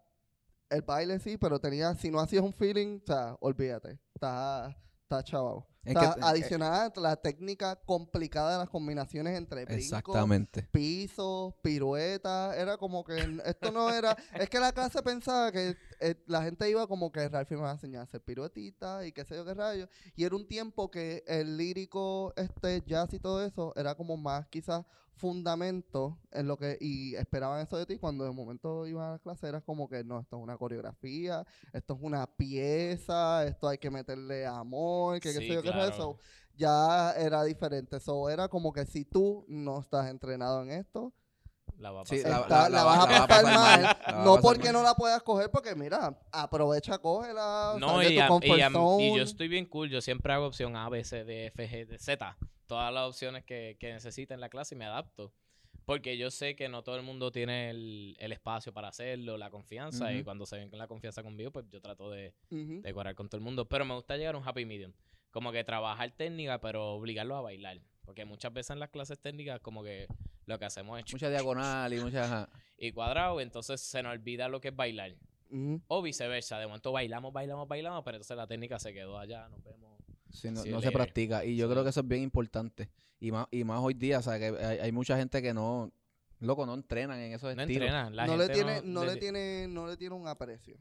[0.69, 5.23] el baile sí, pero tenía, si no hacías un feeling, o sea, olvídate, está, está
[5.23, 5.65] chaval.
[5.89, 10.67] Es que- adicional la técnica complicada de las combinaciones entre Exactamente.
[10.71, 14.15] pisos, piruetas, era como que esto no era,
[14.47, 17.71] es que la clase pensaba que eh, la gente iba como que Ralphie me va
[17.71, 20.91] a enseñar a hacer piruetitas y qué sé yo qué rayos, y era un tiempo
[20.91, 24.85] que el lírico, este jazz y todo eso era como más quizás
[25.19, 29.19] fundamento en lo que, y esperaban eso de ti cuando de momento iban a la
[29.19, 33.77] clase era como que no, esto es una coreografía, esto es una pieza, esto hay
[33.77, 35.71] que meterle amor, que qué sé yo qué
[36.55, 37.97] ya era diferente.
[37.97, 41.13] Eso era como que si tú no estás entrenado en esto,
[41.79, 42.49] La va a Sí, pasar.
[42.49, 44.23] la- la, vas a la va a pasar pasar mal.
[44.25, 44.73] No porque mal.
[44.73, 48.67] no la puedas coger, porque mira, aprovecha, cógela, No, y, tu a- comfort y a-
[48.67, 49.17] y zone.
[49.17, 49.89] yo estoy bien cool.
[49.89, 52.37] Yo siempre hago opción A, B, C, D, F, G, D, Z.
[52.67, 55.33] Todas las opciones que, que necesita en la clase y me adapto.
[55.85, 59.49] Porque yo sé que no todo el mundo tiene el, el espacio para hacerlo, la
[59.49, 60.11] confianza.
[60.13, 63.27] Y cuando se ven con la confianza conmigo, pues yo trato de, de cuadrar con
[63.27, 63.67] todo el mundo.
[63.67, 64.91] Pero me gusta llegar a un happy medium.
[65.31, 67.79] Como que trabajar técnica, pero obligarlos a bailar.
[68.05, 70.07] Porque muchas veces en las clases técnicas, como que
[70.49, 72.49] lo que hacemos es Mucha diagonal y mucha...
[72.77, 75.15] y cuadrado, entonces se nos olvida lo que es bailar.
[75.87, 79.63] O viceversa, de momento bailamos, bailamos, bailamos, pero entonces la técnica se quedó allá, nos
[79.63, 79.97] vemos.
[80.31, 81.43] Sí, no, Sí, no se practica.
[81.43, 81.71] Y yo Sí.
[81.71, 82.89] creo que eso es bien importante.
[83.19, 85.91] Y más, y más hoy día, o sea, que hay, hay mucha gente que no,
[86.39, 87.81] loco, no entrenan en esos No estilos.
[87.83, 90.27] entrenan, la no, le gente tiene, no no, le le- tiene, no le tiene un
[90.27, 90.77] aprecio.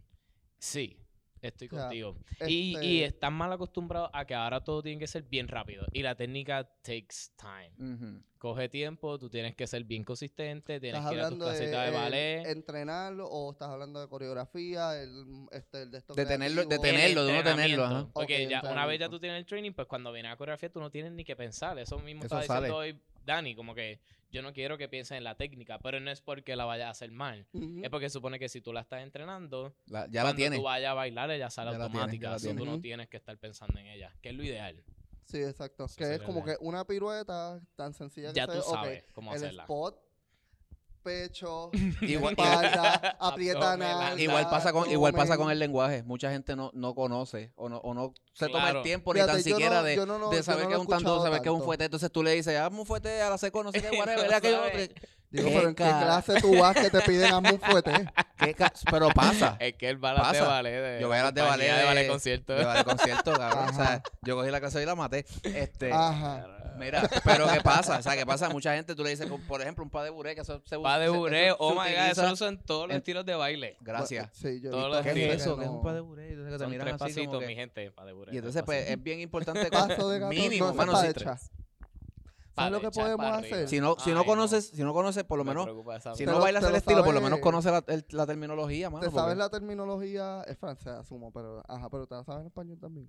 [0.58, 0.98] Sí,
[1.46, 2.16] estoy O sea, contigo.
[2.48, 5.86] Y, Este, y están mal acostumbrados a que ahora todo tiene que ser bien rápido.
[5.92, 8.20] Y la técnica takes time.
[8.38, 11.46] Coge tiempo, tú tienes que ser bien consistente, tienes ¿Estás que ir a tus hablando
[11.50, 12.46] de, clasitas de, ballet.
[12.46, 17.14] entrenarlo o estás hablando de coreografía, el, este, el de estos De tenerlo- de tener-
[17.42, 18.08] tenerlo, ajá.
[18.12, 20.70] Porque Ok, ya una vez ya tú tienes el training, pues cuando viene a coreografía
[20.70, 21.78] tú no tienes ni que pensar.
[21.78, 22.66] Eso mismo Eso estaba sale.
[22.68, 23.98] diciendo hoy Dani, como que
[24.30, 26.90] yo no quiero que pienses en la técnica, pero no es porque la vayas a
[26.90, 27.46] hacer mal.
[27.82, 30.56] Es porque supone que si tú la estás entrenando, La- ya la cuando tiene.
[30.56, 32.36] tú vayas a bailar, ella sale Ya la tiene, ya automática.
[32.36, 32.58] tiene.
[32.58, 34.82] tú no tienes que estar pensando en ella, que es lo ideal.
[35.24, 35.86] Sí, exacto.
[35.96, 39.36] Que es como que una pirueta tan sencilla que Ya se- tú sabes cómo el
[39.36, 39.62] hacerla.
[39.64, 40.00] spot,
[40.98, 41.70] pecho,
[42.02, 46.02] Igual, espalda, aprieta nalga, igual pasa con igual pasa con el lenguaje.
[46.02, 48.78] Mucha gente no, no conoce o no, o no se toma Claro.
[48.78, 50.86] el tiempo ni Fíjate, tan no- siquiera de, no de saber no que es un
[50.86, 51.84] tanto, saber que es un fuete.
[51.84, 54.94] Entonces tú le dices, hazme un fuete a la seco, no sé qué, whatever,
[55.30, 57.92] Digo, ¿Qué pero ¿en qué clase tú vas que te piden hazme un fuete?
[58.38, 59.56] ¿Qué ca- Pero pasa.
[59.60, 60.80] Es que él va a las de ballet.
[60.94, 62.54] De Yo voy a las de ballet De ballet concierto.
[62.54, 63.68] De vale concierto, cabrón.
[63.68, 65.26] O sea, yo cogí la clase y la maté.
[65.42, 66.46] Este, Ajá.
[66.78, 67.98] mira, pero ¿qué pasa?
[67.98, 68.48] O sea, ¿qué pasa?
[68.48, 70.98] Mucha gente, tú le dices, por ejemplo, un pa de buré, que eso se Pa
[70.98, 73.26] de se- buré, eso oh my god, eso lo usan en todos los en- estilos
[73.26, 73.76] de baile.
[73.82, 74.30] Gracias.
[74.32, 75.56] Sí, yo Todos los ¿Qué es eso?
[75.56, 76.28] que ¿Qué es un pa de buré?
[76.30, 78.32] Entonces, que te Son miran tres así pasitos, mi gente, pa de buré.
[78.32, 81.06] Y entonces, pues, es bien importante que Paso de gato, mínimo, no, mano, pa' si,
[81.08, 81.24] de cha.
[81.34, 81.38] Pa
[82.58, 83.68] ¿Sabes lo que podemos hacer?
[83.68, 86.10] si no, si no Ay, conoces, si no conoces, por lo Me menos, preocupa si
[86.18, 88.90] Te no lo- bailas el lo estilo, por lo menos conoce la, el- la terminología,
[88.90, 89.00] mano.
[89.00, 92.46] Te porque- sabes la terminología, es francesa, asumo, pero ajá, pero te la sabes en
[92.48, 93.08] español también.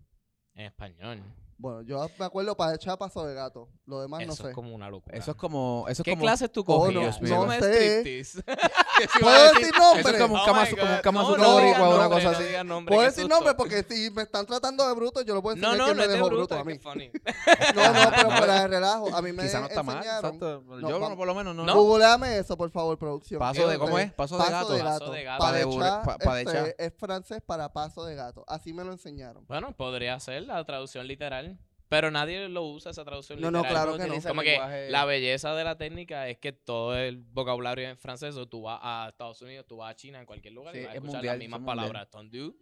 [0.56, 1.24] En español.
[1.62, 3.68] Bueno, yo me acuerdo para echar paso de gato.
[3.86, 4.50] Lo demás no Eso sé.
[4.50, 5.18] es como una locura.
[5.18, 7.20] Eso es como, eso es ¿Qué como, clases tú Oh, cogías?
[7.22, 8.00] no, Eso no es sé.
[8.00, 8.44] striptease.
[9.20, 10.12] ¿Puedo decir Eso nombre?
[10.14, 11.02] es como un Oh my God.
[11.04, 12.44] Kama No, no digas o una nombre, cosa no así.
[12.44, 13.36] digas nombre, Puedo qué decir susto.
[13.36, 15.98] nombre porque si me están tratando de bruto, yo lo puedo No, enseñar no, quién
[15.98, 16.80] no me es de dejó bruto, bruto a es que mí.
[16.80, 17.12] funny.
[17.76, 19.16] No, no, pero fuera de relajo.
[19.16, 20.26] A mí me Quizá no está mal, enseñaron.
[20.36, 20.64] exacto.
[20.66, 21.18] No, Yo, vamos.
[21.18, 21.66] por lo menos, no.
[21.66, 21.76] No.
[21.76, 23.40] Googleame eso, por favor, producción.
[23.40, 24.14] Paso de, Este, ¿cómo es?
[24.14, 24.56] Paso de gato.
[24.70, 25.44] Paso de gato.
[25.44, 28.46] Pa' de pa- este, es francés para paso de gato.
[28.48, 29.46] Así me lo enseñaron.
[29.48, 31.49] Bueno, podría ser la traducción literal.
[31.90, 33.84] Pero nadie lo usa esa traducción No, no, literal.
[33.86, 34.22] claro que no.
[34.30, 37.98] Como que lenguaje- la belleza de la técnica es que todo el vocabulario es en
[37.98, 38.36] francés.
[38.38, 40.84] O tú vas a Estados Unidos, tú vas a China, en cualquier lugar, Sí, y
[40.84, 42.08] vas a es escuchar mundial, las mismas palabras.
[42.12, 42.56] Tondu.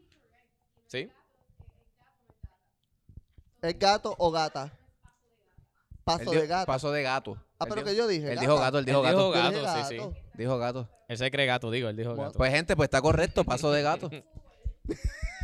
[0.87, 1.09] ¿Sí?
[3.61, 4.71] ¿Es gato o gata?
[6.05, 6.65] Paso dijo- de gato.
[6.67, 7.33] Paso de gato.
[7.59, 8.31] ah, Él pero dijo- que yo dije.
[8.31, 9.61] Él dijo gato, él dijo Él dijo gato.
[9.61, 9.97] Gato, sí, sí.
[9.97, 10.13] gato.
[10.35, 10.89] Dijo gato.
[11.09, 12.37] Él se cree gato, digo, él dijo Bueno, gato.
[12.37, 14.09] Pues gente, pues está correcto, paso de gato.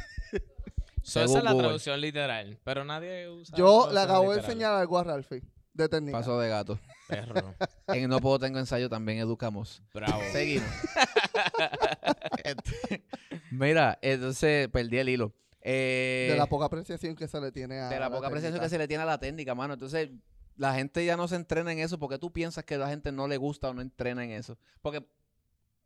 [1.03, 1.65] So, esa es la Google.
[1.67, 2.57] traducción literal.
[2.63, 3.55] Pero nadie usa.
[3.57, 6.17] Yo la le acabo de enseñar algo a Ralphie de técnica.
[6.17, 6.79] Paso de gato.
[7.07, 7.53] Perro.
[7.87, 9.81] En No Puedo Tengo Ensayo también educamos.
[9.93, 10.21] Bravo.
[10.31, 10.67] Seguimos.
[12.43, 13.03] Este,
[13.51, 15.33] Mira, entonces perdí el hilo.
[15.61, 18.67] Eh, de la poca apreciación que se le tiene a de la poca apreciación que
[18.69, 19.75] se le tiene a la técnica, mano.
[19.75, 20.09] Entonces,
[20.57, 21.97] la gente ya no se entrena en eso.
[21.99, 24.57] porque tú piensas que la gente no le gusta o no entrena en eso?
[24.81, 25.05] Porque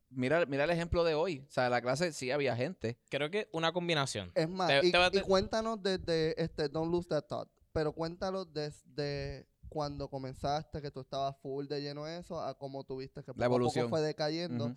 [0.09, 1.45] mira, mira el ejemplo de hoy.
[1.47, 2.97] O sea, en la clase sí había gente.
[3.09, 4.31] Creo que una combinación.
[4.35, 9.47] Es más, Te- y, te cuéntanos desde, este, Don't Lose That Thought, pero cuéntalo desde
[9.69, 13.39] cuando comenzaste, que tú estabas full de lleno de eso, a cómo tuviste que poco
[13.39, 13.89] La a poco evolución.
[13.89, 14.75] fue decayendo,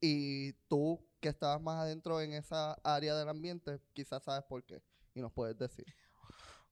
[0.00, 4.82] y tú que estabas más adentro en esa área del ambiente, quizás sabes por qué,
[5.14, 5.86] y nos puedes decir.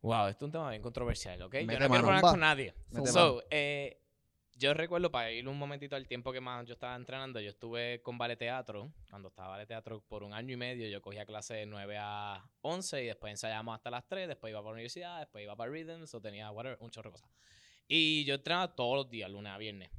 [0.03, 1.55] Wow, esto es un tema bien controversial, ¿ok?
[1.55, 2.07] Yo no quiero mano.
[2.09, 2.31] hablar Va.
[2.33, 2.75] con nadie.
[2.90, 4.04] Mete So, eh,
[4.57, 8.01] yo recuerdo, para ir un momentito al tiempo que más yo estaba entrenando, yo estuve
[8.03, 8.93] con ballet teatro.
[9.11, 12.45] Cuando estaba ballet teatro por un año y medio, yo cogía clase de 9 a
[12.62, 15.71] 11 y después ensayábamos hasta las 3, después iba para la universidad, después iba para
[15.71, 17.31] Rhythms, o tenía whatever, un chorro de cosas.
[17.88, 19.90] Y yo entrenaba todos los días, lunes a viernes.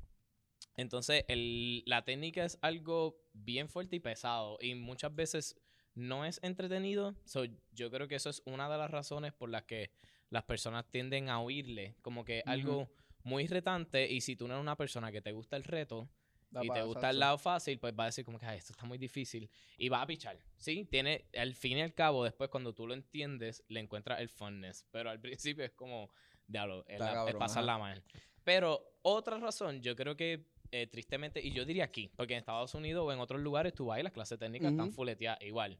[0.78, 5.56] Entonces, el- la técnica es algo bien fuerte y pesado y muchas veces
[5.94, 7.16] no es entretenido.
[7.26, 9.92] So, yo creo que eso es una de las razones por las que
[10.30, 12.90] las personas tienden a oírle, como que algo
[13.26, 16.10] muy retante y si tú no eres una persona que te gusta el reto
[16.52, 18.72] Da y te gusta el lado fácil, pues va a decir como que "Ay, esto
[18.72, 20.40] está muy difícil y va a pichar.
[20.58, 24.30] Sí, tiene al fin y al cabo después cuando tú lo entiendes le encuentras el
[24.30, 25.20] funness, pero al
[25.60, 26.12] principio es como
[26.48, 28.02] diablo, es, la- es pasarla mal.
[28.44, 32.74] Pero otra razón, yo creo que eh, tristemente, y yo diría aquí, porque en Estados
[32.76, 34.96] Unidos o en otros lugares tú vas y las clases técnicas están Ujú.
[34.96, 35.80] fuleteadas igual.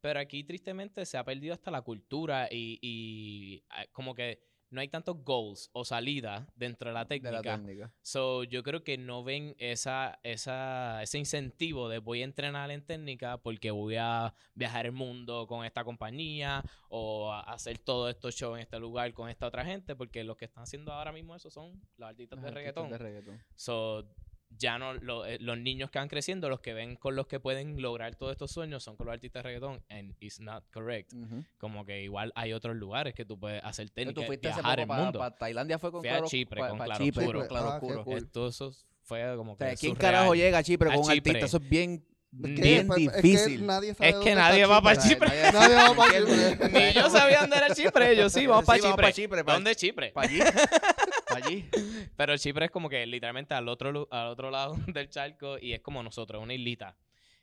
[0.00, 4.38] Pero aquí tristemente se ha perdido hasta la cultura y, y, ah, como que
[4.70, 7.32] no hay tantos goals o salidas dentro de la de técnica.
[7.32, 7.92] la técnica.
[8.02, 12.82] So, yo creo que no ven esa, esa, ese incentivo de voy a entrenar en
[12.82, 18.34] técnica porque voy a viajar el mundo con esta compañía o a hacer todos estos
[18.34, 21.34] shows en este lugar con esta otra gente, porque los que están haciendo ahora mismo
[21.34, 22.90] eso son los artistas de artistas reggaetón.
[22.90, 23.42] de reggaetón.
[23.54, 24.08] So,
[24.58, 27.40] ya no, lo- eh, los niños que van creciendo, los que ven con los que
[27.40, 31.12] pueden lograr todos estos sueños son con los artistas de reggaetón, and it's not correct.
[31.12, 31.44] Ujú.
[31.58, 34.76] Como que igual hay otros lugares que tú puedes hacer técnica, Tú fuiste hace viajar
[34.76, 35.36] poco el para mundo.
[35.38, 37.48] Tailandia fue con Fui a claro, Chipre pa- con claro Chipre, oscuro.
[37.48, 38.04] claro Ah, oscuro.
[38.04, 38.16] cool.
[38.18, 40.12] Esto eso fue como O que sea, ¿quién surreal.
[40.14, 41.30] carajo llega a Chipre A con un Chipre.
[41.32, 41.46] artista?
[41.46, 42.04] Eso es bien,
[42.36, 42.42] Mm.
[42.54, 43.52] bien difícil.
[43.54, 45.28] Es que nadie sabe Es que nadie va pa' Chipre.
[45.30, 45.52] Chipre.
[45.52, 46.50] Nadie va pa' ¿entiendes?
[46.58, 46.68] Chipre.
[46.86, 48.16] Ni yo sabía dónde era Chipre.
[48.16, 49.02] Yo sí, vamos Sí, para Chipre.
[49.06, 50.10] pa' Chipre, ¿Dónde es Chipre?
[50.10, 50.40] Para allí.
[51.34, 51.68] Allí.
[52.16, 55.80] Pero Chipre es como que literalmente al otro, al otro lado del charco y es
[55.80, 56.96] como nosotros, una islita.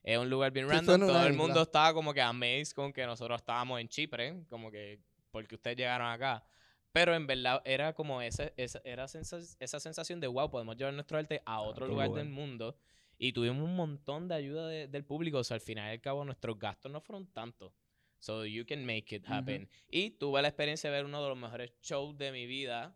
[0.03, 0.99] Es un lugar bien random.
[1.01, 1.43] Todo el isla.
[1.43, 4.99] mundo estaba como que amazed con que nosotros estábamos en Chipre, como que
[5.31, 6.43] porque ustedes llegaron acá.
[6.91, 10.93] Pero en verdad era como ese, esa, era sensa- esa sensación de, wow, podemos llevar
[10.93, 12.23] nuestro arte a otro otro lugar, lugar.
[12.25, 12.75] del mundo.
[13.17, 15.37] Y tuvimos un montón de ayuda de- del público.
[15.37, 17.71] O sea, al final y al cabo, nuestros gastos no fueron tantos.
[18.19, 19.69] So you can make it happen.
[19.89, 22.95] Y tuve la experiencia de ver uno de los mejores shows de mi vida.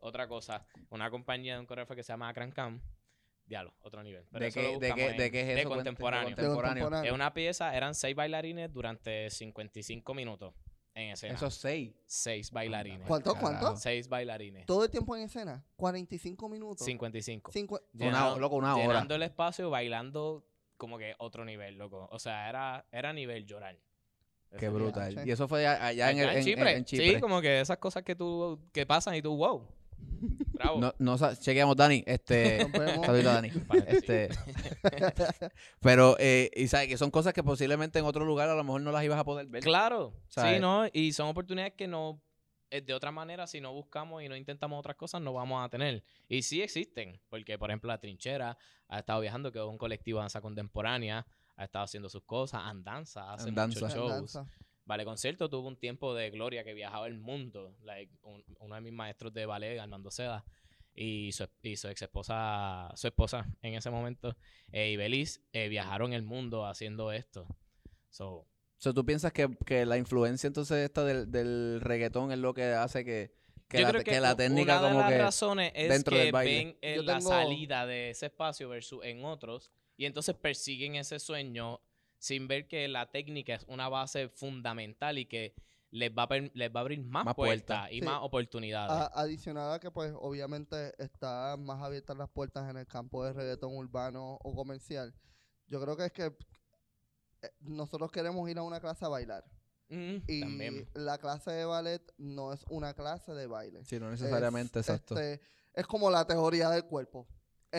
[0.00, 2.80] Otra cosa, una compañía de un coreógrafo que se llama Akran Cam.
[3.46, 4.26] Diablo, otro nivel.
[4.32, 5.68] Pero ¿De qué, de, qué, de qué es de eso?
[5.68, 6.30] Contemporáneo.
[6.30, 6.82] de De contemporáneo.
[6.84, 7.10] contemporáneo.
[7.12, 10.52] Es una pieza, eran seis bailarines durante 55 minutos
[10.94, 11.34] en escena.
[11.34, 11.94] Esos seis.
[12.06, 13.06] Seis bailarines.
[13.06, 13.58] ¿Cuánto, Carajo.
[13.60, 13.76] cuánto?
[13.76, 14.66] Seis bailarines.
[14.66, 15.64] Todo el tiempo en escena.
[15.76, 16.84] 45 minutos.
[16.84, 17.52] 55.
[17.52, 18.86] Cincu- Una, Llenando- loco, una hora.
[18.88, 20.44] Llenando el espacio, bailando
[20.76, 22.08] como que otro nivel, loco.
[22.10, 23.78] O sea, era, era nivel llorar.
[24.56, 25.12] Qué brutal.
[25.12, 25.28] viaje.
[25.28, 26.76] Y eso fue allá, en, el, en, Chipre.
[26.76, 27.14] en Chipre.
[27.14, 29.66] Sí, como que esas cosas que tú que pasan y tú, wow.
[30.52, 30.80] Bravo.
[30.80, 32.02] No, no chequeamos, Dani.
[32.06, 32.60] Este,
[33.04, 33.50] saludito, Dani.
[33.86, 34.28] Este,
[35.80, 38.80] pero, eh, y sabes que son cosas que posiblemente en otro lugar a lo mejor
[38.80, 39.62] no las ibas a poder ver.
[39.62, 40.54] Claro, ¿Sabes?
[40.54, 40.86] sí, ¿no?
[40.92, 42.22] Y son oportunidades que no,
[42.70, 45.68] eh, de otra manera, si no buscamos y no intentamos otras cosas, no vamos a
[45.68, 46.02] tener.
[46.28, 50.18] Y sí existen, porque por ejemplo La Trinchera ha estado viajando, que es un colectivo
[50.18, 53.80] de danza contemporánea, ha estado haciendo sus cosas, Andanza, hace Andanza.
[53.80, 54.10] muchos shows.
[54.12, 54.46] Danza.
[54.84, 57.74] Vale Concierto tuvo un tiempo de gloria que viajaba el mundo.
[57.82, 60.44] Like, un- uno de mis maestros de ballet, Armando Seda,
[60.94, 64.36] y su, y su ex esposa, su esposa en ese momento,
[64.72, 67.46] eh, y Beliz, eh, viajaron el mundo haciendo esto.
[68.10, 68.46] So,
[68.78, 72.64] So, ¿Tú piensas que, que la influencia entonces esta del, del reggaetón es lo que
[72.64, 73.32] hace que,
[73.68, 75.18] que, la, que, que la técnica una de como las que...
[75.18, 76.54] razones es dentro que del baile.
[76.58, 81.18] ven eh, la tengo- salida de ese espacio versus en otros y entonces persiguen ese
[81.18, 81.80] sueño
[82.18, 85.54] sin ver que la técnica es una base fundamental y que
[85.90, 87.92] les va a, les va a abrir más, Más puertas puertas.
[87.92, 88.04] y Sí.
[88.04, 88.90] más oportunidades.
[88.90, 93.32] A- adicional a que pues obviamente están más abiertas las puertas en el campo de
[93.32, 95.14] reggaetón urbano o comercial.
[95.68, 96.24] Yo creo que es que
[97.42, 99.44] eh, nosotros queremos ir a una clase a bailar.
[99.88, 100.90] Mm, Y también.
[100.94, 103.84] la clase de ballet no es una clase de baile.
[103.84, 105.14] Sí, no necesariamente, es, exacto.
[105.18, 105.40] este,
[105.74, 107.28] es como la teoría del cuerpo.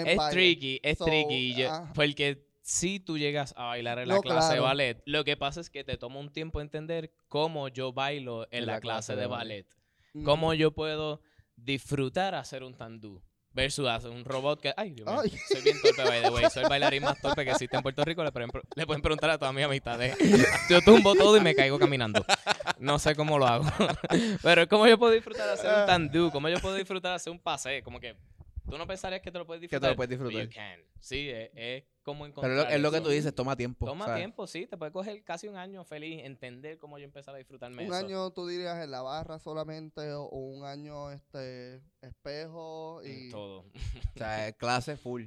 [0.05, 1.55] Es tricky, es So, tricky.
[1.55, 5.37] yo- porque si tú llegas a bailar en la No, clase de ballet, lo que
[5.37, 9.25] pasa es que te toma un tiempo entender cómo yo bailo en, la, clase, de
[9.27, 9.65] ballet.
[10.13, 10.23] Mm.
[10.23, 11.21] Cómo yo puedo
[11.55, 13.21] disfrutar hacer un tandú.
[13.53, 14.71] Versus hacer un robot que.
[14.77, 15.19] Ay, Dios mío.
[15.23, 15.31] Ay.
[15.47, 16.45] Soy bien torpe, by the way.
[16.51, 18.23] Soy el bailarín más torpe que existe en Puerto Rico.
[18.23, 20.15] Le, pueden pre- le pueden preguntar a todas mis amistades.
[20.69, 22.23] Yo tumbo todo y me caigo caminando.
[22.77, 23.65] No sé cómo lo hago.
[24.43, 26.29] Pero ¿cómo yo puedo disfrutar hacer un tandú?
[26.31, 27.81] ¿Cómo yo puedo disfrutar hacer un pase?
[27.81, 28.15] Como que
[28.69, 29.89] tú no pensarías que te lo puedes Que disfrutar.
[29.89, 30.43] te lo puedes disfrutar.
[30.47, 30.79] you can.
[30.99, 33.85] Sí, es, es como Pero encontrar es lo, es lo que tú dices, toma tiempo.
[33.85, 34.19] Toma ¿sabes?
[34.19, 34.65] tiempo, sí.
[34.67, 38.05] Te puede coger casi un año feliz entender cómo yo empezar a disfrutarme Un eso.
[38.05, 43.59] año tú dirías en la barra solamente o, un año este espejo y En todo.
[43.59, 45.25] O sea, es clase full.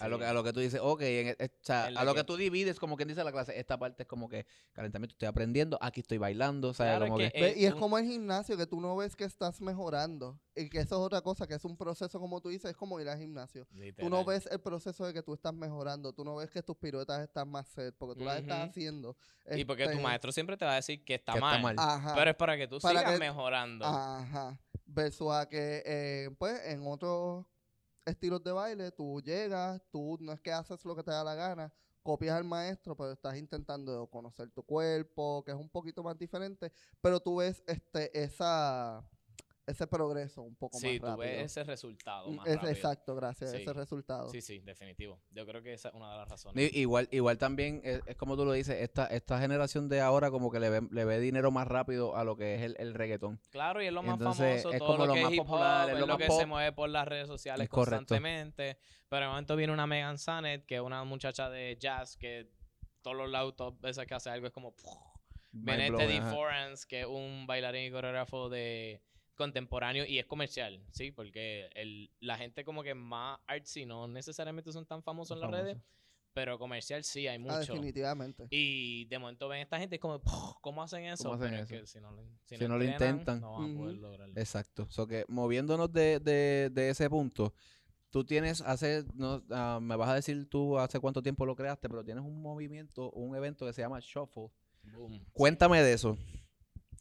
[0.00, 2.04] A, lo que, a lo que tú dices, ok, en e- o sea, En a
[2.04, 4.46] lo que, que- tú divides, como quien dice la clase, esta parte es como que
[4.72, 7.30] calentamiento, estoy aprendiendo, aquí estoy bailando, o sea, Claro, como que...
[7.30, 10.38] que- y es un- como el gimnasio, que tú no ves que estás mejorando.
[10.56, 13.00] Y que eso es otra cosa, que es un proceso, como tú dices, es como
[13.00, 13.64] ir al gimnasio.
[13.66, 14.24] Tú no Literal.
[14.24, 16.12] ves el proceso de que tú estás mejorando.
[16.12, 19.16] Tú no ves que tus piruetas están más set, porque tú las estás haciendo.
[19.50, 21.74] Y porque tu este, maestro siempre te va a decir que está, Que está mal,
[21.74, 21.76] mal.
[21.78, 22.14] Ajá.
[22.14, 23.84] Pero es para que tú Para sigas que- mejorando.
[23.84, 24.56] Ajá.
[24.86, 27.44] Versus a que, eh, pues, en otros
[28.04, 31.34] estilos de baile, tú llegas, tú no es que haces lo que te da la
[31.34, 36.18] gana, copias al maestro, pero estás intentando conocer tu cuerpo, que es un poquito más
[36.18, 39.02] diferente, pero tú ves este esa
[39.66, 41.18] ese progreso un poco Sí, más tú rápido.
[41.18, 42.72] ves ese resultado Mm, más es- rápido.
[42.72, 43.56] exacto, gracias, Sí.
[43.58, 44.28] ese resultado.
[44.28, 45.20] Sí, sí, definitivo.
[45.30, 46.74] Yo creo que esa es una de las razones.
[46.76, 50.50] Igual, igual también, es, es como tú lo dices, esta, esta generación de ahora como
[50.50, 53.40] que le ve, le ve dinero más rápido a lo que es el, el reggaetón.
[53.50, 55.42] Claro, y es lo más Entonces, famoso, es todo como lo que más es hip
[55.44, 56.40] popular, hop, es es lo lo más que pop.
[56.40, 57.96] se mueve por las redes sociales Es correcto.
[57.98, 58.78] constantemente.
[59.08, 62.50] Pero de momento viene una Megan Sanet, que es una muchacha de jazz que
[63.00, 64.74] todos los lados, todas veces que hace algo es como...
[65.56, 66.20] Viene Teddy.
[66.32, 69.00] Forans, que es un bailarín y coreógrafo de
[69.34, 71.10] contemporáneo y es comercial, ¿sí?
[71.10, 75.50] Porque el, la gente como que más artsy no necesariamente son tan famosos en las
[75.50, 75.72] Famosos.
[75.74, 75.82] redes,
[76.32, 77.72] pero comercial sí hay Ah, mucho.
[77.74, 78.46] definitivamente.
[78.50, 80.20] Y de momento ven esta gente y es como,
[80.60, 81.24] ¿cómo hacen eso?
[81.24, 83.40] ¿Cómo hacen Pero es que si no, lo- si Si no no lo entrenan, intentan.
[83.40, 84.34] no van a poder lograrlo.
[84.40, 84.86] Exacto.
[84.90, 87.54] So que moviéndonos de, de, de ese punto,
[88.10, 91.88] tú tienes hace, no, ah, me vas a decir tú hace cuánto tiempo lo creaste,
[91.88, 94.48] pero tienes un movimiento, un evento que se llama Shuffle.
[94.82, 95.24] Boom.
[95.32, 96.16] Cuéntame de eso.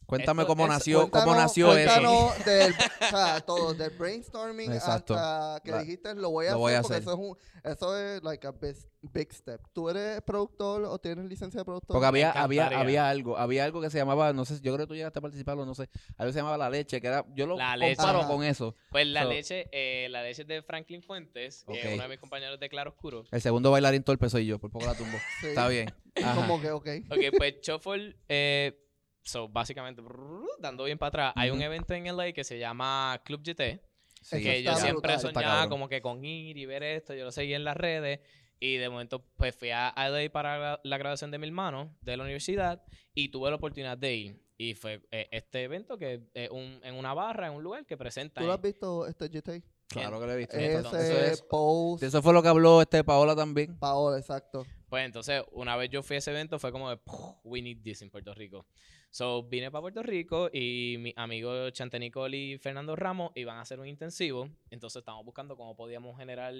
[0.06, 1.92] Cuéntame Esto cómo es- nació, cómo Cuéntanos- nació eso.
[2.02, 5.14] cuéntanos del, o sea, todo, del brainstorming Exacto.
[5.16, 7.02] hasta que La- dijiste lo voy a lo hacer voy a porque hacer.
[7.04, 7.38] eso es un
[7.72, 9.62] eso es like a big, big step.
[9.72, 11.94] ¿Tú eres productor o tienes licencia de productor?
[11.94, 14.88] Porque había, había, había algo, había algo que se llamaba, no sé, yo creo que
[14.88, 17.48] tú llegaste a participarlo, no sé, algo que se llamaba la leche, que era, yo
[17.48, 18.76] lo La comparo con eso.
[18.92, 22.20] Pues la So- leche, eh, la leche de Franklin Fuentes, que es uno de mis
[22.20, 23.24] compañeros de Claro Oscuro.
[23.32, 25.18] El segundo bailarín torpe soy yo, por poco la tumbo.
[25.42, 25.48] Sí.
[25.48, 25.94] Está bien.
[26.22, 26.36] Ajá.
[26.36, 26.88] Como que, ok.
[27.10, 28.78] Ok, pues Shuffle, eh,
[29.24, 33.22] So, básicamente, brrr, dando bien para atrás, hay un evento en LA que se llama
[33.26, 33.82] Club GT.
[34.22, 35.34] Eso que yo siempre brutal.
[35.34, 38.20] Soñaba como que con ir y ver esto, yo lo seguí en las redes
[38.60, 42.16] y de momento pues fui a LA para la, la graduación de mi hermano de
[42.16, 42.82] la universidad
[43.14, 46.96] y tuve la oportunidad de ir y fue eh, este evento que es un, en
[46.96, 48.40] una barra, en un lugar que presenta.
[48.40, 49.62] ¿Tú lo has visto, este GT?
[49.88, 50.56] Claro que lo he visto.
[50.58, 53.78] Ese- Eso es- post, eso fue lo que habló este Paola también.
[53.78, 54.66] Paola, exacto.
[54.88, 57.80] Pues entonces, una vez yo fui a ese evento, fue como de, "Puf, we need
[57.84, 58.66] this en Puerto Rico.
[59.14, 63.62] So, vine para Puerto Rico y mi amigo Chante Nicole y Fernando Ramos iban a
[63.62, 64.50] hacer un intensivo.
[64.72, 66.52] Entonces, estábamos buscando cómo podíamos generar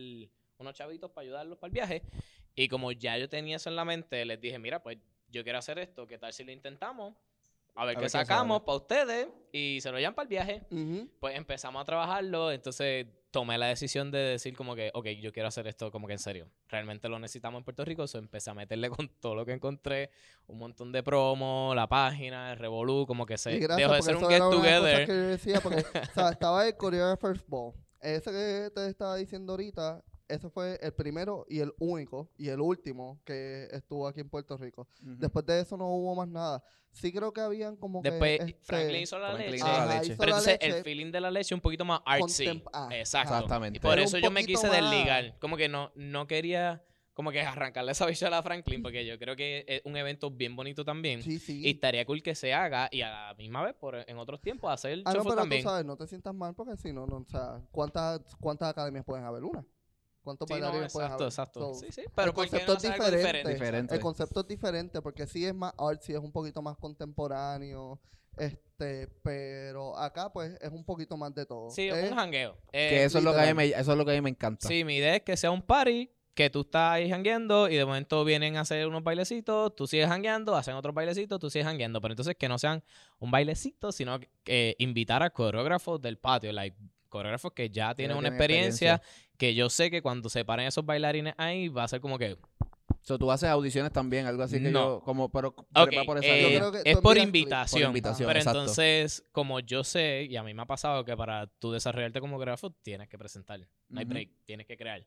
[0.60, 2.04] unos chavitos para ayudarlos para el viaje.
[2.54, 5.58] Y como ya yo tenía eso en la mente, les dije, mira, pues yo quiero
[5.58, 7.16] hacer esto, ¿qué tal si lo intentamos?
[7.74, 10.62] A ver A qué ver sacamos para ustedes y se lo llevan para el viaje.
[11.20, 15.50] Pues empezamos a trabajarlo, entonces tomé la decisión de decir como que, ok, yo quiero
[15.50, 16.48] hacer esto como que en serio.
[16.70, 20.12] Realmente lo necesitamos en Puerto Rico, so empecé a meterle con todo lo que encontré,
[20.48, 24.16] un montón de promo, la página, el Revolú, como que se gracias, dejó de ser
[24.16, 25.06] un get together.
[25.08, 27.74] que yo decía, porque, o sea, estaba el Choreographer's Ball.
[28.00, 32.60] Ese que te estaba diciendo ahorita, ese fue el primero y el único y el
[32.60, 34.88] último que estuvo aquí en Puerto Rico.
[35.00, 36.64] Después de eso no hubo más nada.
[36.92, 38.46] Sí creo que habían como Después que...
[38.52, 39.58] este, Franklin hizo la Franklin leche.
[39.58, 40.06] hizo la ajá, leche.
[40.14, 42.64] hizo Pero la entonces leche, el feeling de la leche un poquito más artsy.
[42.72, 43.34] Ah, Exacto.
[43.34, 43.78] Exactamente.
[43.78, 45.38] Y por Pero eso yo me quise más- desligar.
[45.40, 46.84] Como que no, no quería
[47.16, 50.56] como que arrancarle esa bichola a Franklin, porque yo creo que es un evento bien
[50.56, 51.22] bonito también.
[51.22, 51.62] Sí, sí.
[51.64, 54.72] Y estaría cool que se haga y a la misma vez, por, en otros tiempos,
[54.72, 55.62] hacer el Ah, no, pero también.
[55.62, 59.06] tú sabes, no te sientas mal porque si no, no, o sea, ¿cuántas, ¿cuántas academias
[59.06, 59.44] pueden haber?
[59.44, 59.64] Una.
[60.24, 61.32] ¿Cuántos Sí, no, bailarines pueden exacto, haber?
[61.32, 61.60] exacto.
[61.60, 63.18] So, Sí, sí, pero ¿por qué concepto no es diferente.
[63.18, 63.54] diferente?
[63.54, 63.96] Diferente.
[63.96, 68.00] El concepto es diferente porque sí es más artsy, es un poquito más contemporáneo,
[68.38, 71.70] este, pero acá pues es un poquito más de todo.
[71.70, 72.58] Sí, Es- un jangueo.
[72.72, 74.22] Que Eh, eso es, lo que a mí me, eso es lo que a mí
[74.22, 74.68] me encanta.
[74.68, 77.86] sí, mi idea es que sea un party, que tú estás ahí jangueando y de
[77.86, 82.02] momento vienen a hacer unos bailecitos, tú sigues jangueando, hacen otros bailecitos, tú sigues jangueando.
[82.02, 82.84] Pero entonces que no sean
[83.20, 86.76] un bailecito, sino que, que invitar a coreógrafos del patio, like,
[87.14, 89.38] coreógrafos que ya tienen una experiencia, experiencia.
[89.38, 92.38] que yo sé que cuando se paren esos bailarines ahí va a ser como que...
[93.02, 94.98] So, tú haces audiciones también, algo así que No.
[94.98, 96.60] yo, como, pero por esa eh, Yo línea.
[96.60, 97.82] creo que es por invitación.
[97.82, 98.60] Por invitación, Pero exacto.
[98.62, 102.38] entonces, como yo sé, y a mí me ha pasado que para tú desarrollarte como
[102.38, 103.60] coreógrafo tienes que presentar.
[103.90, 105.06] No hay break, tienes que crear.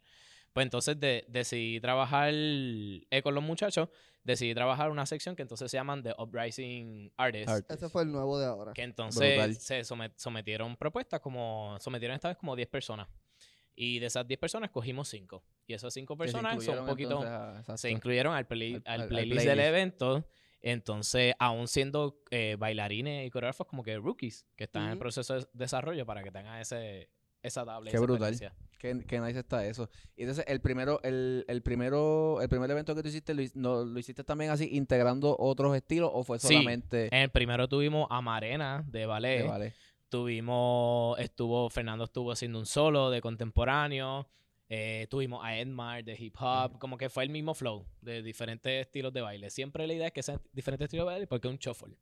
[0.56, 3.90] Pues entonces de- decidí trabajar eh, con los muchachos,
[4.24, 7.48] decidí trabajar una sección que entonces se llaman The Uprising Artists.
[7.52, 7.70] Art.
[7.70, 8.72] Ese fue el nuevo de ahora.
[8.72, 9.54] Que entonces Brutal.
[9.56, 13.06] se somet- sometieron propuestas como, sometieron esta vez como 10 personas.
[13.74, 15.44] Y de esas 10 personas cogimos 5.
[15.66, 18.82] Y esas 5 Que se personas son un poquito a- se incluyeron al, play- Al-
[18.86, 20.26] al al- al playlist del evento.
[20.62, 25.00] Entonces, aún siendo eh, bailarines y coreógrafos como que rookies, que están en Ujú.
[25.00, 27.10] proceso de desarrollo para que tengan ese,
[27.42, 27.90] esa tabla.
[27.90, 28.32] Qué esa brutal.
[28.32, 28.65] experiencia.
[28.78, 29.88] Qué, qué nice está eso.
[30.16, 33.52] Y entonces el primero, el, el primero, el primer evento que tú hiciste, lo, hi-
[33.54, 36.48] no, lo hiciste también así, integrando otros estilos, o fue Sí.
[36.48, 39.42] solamente En el primero tuvimos a Marena de ballet.
[39.42, 39.74] de ballet?
[40.30, 44.28] Tuvimos, estuvo, Fernando estuvo haciendo un solo de contemporáneo.
[44.68, 46.78] eh, tuvimos a Edmar de hip hop.
[46.80, 49.48] Como que fue el mismo flow de diferentes estilos de baile.
[49.48, 51.94] Siempre la idea es que sean diferentes estilos de baile porque es un shuffle.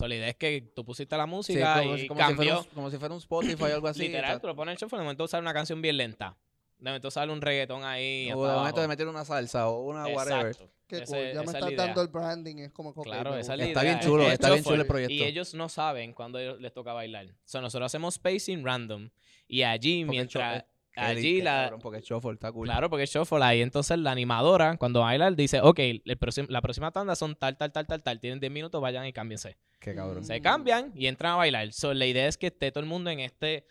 [0.00, 2.34] So, la idea es que tú pusiste la Sí, música como, y si- como si
[2.34, 2.58] fuera cambió.
[2.60, 4.00] un, como si fuera un Spotify o algo así.
[4.00, 4.40] Literal, exacto.
[4.40, 6.36] tú lo pones en el shuffle, de momento sale una canción bien lenta.
[6.78, 8.32] De momento sale un reggaetón ahí.
[8.34, 10.46] O de momento de meter una salsa o una whatever.
[10.46, 10.72] Exacto.
[10.86, 11.32] Qué Ese- cool.
[11.34, 12.56] Ya me estás dando el branding.
[12.56, 13.92] Es como que, ok, Claro, esa es la Está idea.
[13.96, 15.12] bien chulo, Es está bien chulo el proyecto.
[15.14, 17.26] Y ellos no saben cuándo les toca bailar.
[17.26, 19.10] O sea, nosotros hacemos spacing random.
[19.46, 20.64] Y allí, Porque el mientras...
[20.96, 21.62] Allí la...
[21.64, 22.66] cabrón, porque shuffle está cool.
[22.66, 23.62] Claro, porque es shuffle ahí.
[23.62, 27.72] Entonces la animadora, cuando baila, dice, ok, el próximo- la próxima tanda son tal, tal,
[27.72, 28.20] tal, tal, tal.
[28.20, 29.56] Tienen 10 minutos, vayan y cámbiense.
[29.78, 30.24] Qué cabrón.
[30.24, 31.72] Se cambian y entran a bailar.
[31.72, 33.64] So, la idea es que esté todo el mundo en este...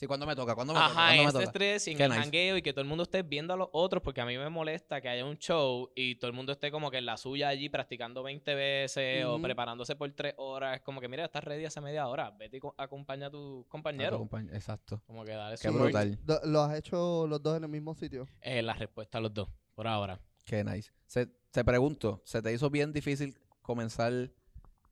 [0.00, 0.54] Sí, ¿cuándo me toca?
[0.54, 0.86] ¿Cuándo me toca?
[0.92, 1.44] Ajá, ¿Cuándo en me este toca?
[1.44, 2.22] estrés y en Qué el nice.
[2.22, 4.48] jangueo y que todo el mundo esté viendo a los otros porque a mí me
[4.48, 7.48] molesta que haya un show y todo el mundo esté como que en la suya
[7.48, 10.76] allí practicando 20 veces o preparándose por 3 horas.
[10.76, 12.30] Es como que, mira, estás ready hace media hora.
[12.30, 14.18] Vete y co- acompaña a tu A tu compañero.
[14.18, 15.02] compañ- Exacto.
[15.06, 16.18] Como que dale Qué brutal.
[16.44, 18.26] ¿Lo has hecho los dos en el mismo sitio?
[18.40, 20.18] Eh, la respuesta a los dos, por ahora.
[20.46, 20.90] Qué nice.
[21.08, 24.12] Se, te pregunto, ¿se te hizo bien difícil comenzar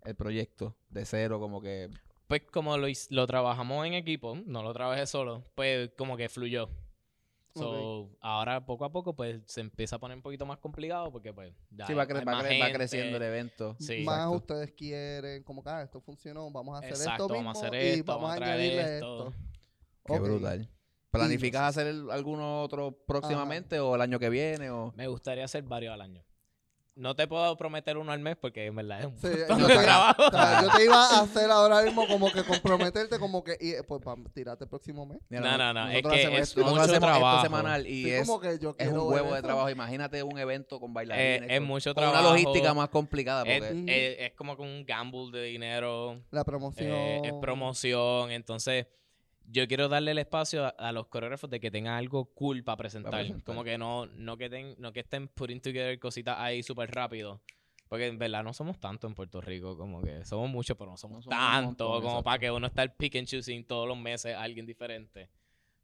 [0.04, 1.40] el proyecto de cero?
[1.40, 1.88] Como que.
[2.28, 6.68] Pues como lo, lo trabajamos en equipo, no lo trabajé solo, pues como que fluyó.
[7.54, 11.32] So, ahora poco a poco pues se empieza a poner un poquito más complicado porque
[11.32, 12.72] pues ya Sí, va, hay cre- va más cre- va gente.
[12.72, 13.74] creciendo el evento.
[13.80, 14.04] Sí.
[14.04, 14.36] Más Exacto.
[14.36, 17.66] ustedes quieren, como que ah, esto funcionó, vamos a hacer Exacto, esto vamos a mismo
[17.66, 19.28] hacer y esto, vamos a añadirle esto.
[19.28, 19.34] esto.
[20.04, 20.70] Qué brutal.
[21.10, 24.70] ¿Planificas hacer el- alguno otro próximamente o el año que viene?
[24.70, 24.92] O...
[24.94, 26.22] Me gustaría hacer varios al año.
[26.98, 29.64] No te puedo prometer uno al mes porque en verdad es un Sí, yo, de
[29.76, 30.22] te, trabajo.
[30.26, 33.74] o sea, yo te iba a hacer ahora mismo como que comprometerte, como que, y,
[33.86, 35.18] pues, para tirarte el próximo mes.
[35.30, 37.42] No, no, no, es que hacemos es esto- mucho hacemos esto trabajo.
[37.42, 39.70] semanal y Sí, es, como que yo es un huevo de trabajo.
[39.70, 41.50] Imagínate un evento con Eh, bailarines.
[41.50, 42.20] es con- mucho con trabajo.
[42.20, 43.44] una logística más complicada.
[43.44, 43.84] Es, Porque, Ujú.
[43.88, 46.20] es- es como que un gamble de dinero.
[46.30, 46.90] La promoción.
[46.90, 48.30] eh, es promoción.
[48.32, 48.86] Entonces,
[49.50, 52.76] yo quiero darle el espacio a, a los coreógrafos de que tengan algo cool para
[52.76, 53.12] presentar.
[53.12, 53.44] presentar.
[53.44, 57.40] Como que no, no, que ten- no que estén putting together cositas ahí súper rápido.
[57.88, 60.96] Porque en verdad no somos tanto en Puerto Rico, como que somos muchos, pero no
[60.98, 62.24] somos, No somos tanto montón, como exacto.
[62.24, 65.30] para que uno esté pick and choosing todos los meses a alguien diferente.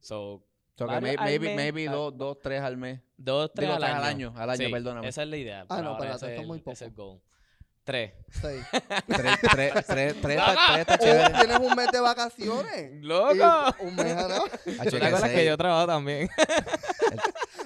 [0.01, 0.45] So,
[0.77, 1.93] so que may- al maybe, mes, maybe ah.
[1.93, 3.01] dos, dos, tres al mes.
[3.17, 4.03] dos, tres, Digo, al, tres año.
[4.03, 5.09] al año, al año, Sí, perdóname.
[5.09, 5.67] Esa es la idea.
[5.71, 7.05] Ah, no, ese eso es muy ese es el poco.
[7.09, 7.21] goal.
[7.85, 8.12] Tres.
[8.41, 8.64] Seis.
[9.07, 10.39] Tres, tres, tres, tres,
[10.78, 11.35] está- chévere.
[11.39, 12.91] Tienes un mes de vacaciones.
[13.03, 13.35] ¡Loco!
[13.35, 14.16] Y un mes.
[14.16, 14.43] Hacho,
[14.85, 16.28] ¿Tú te que acuerdas que yo trabajo también?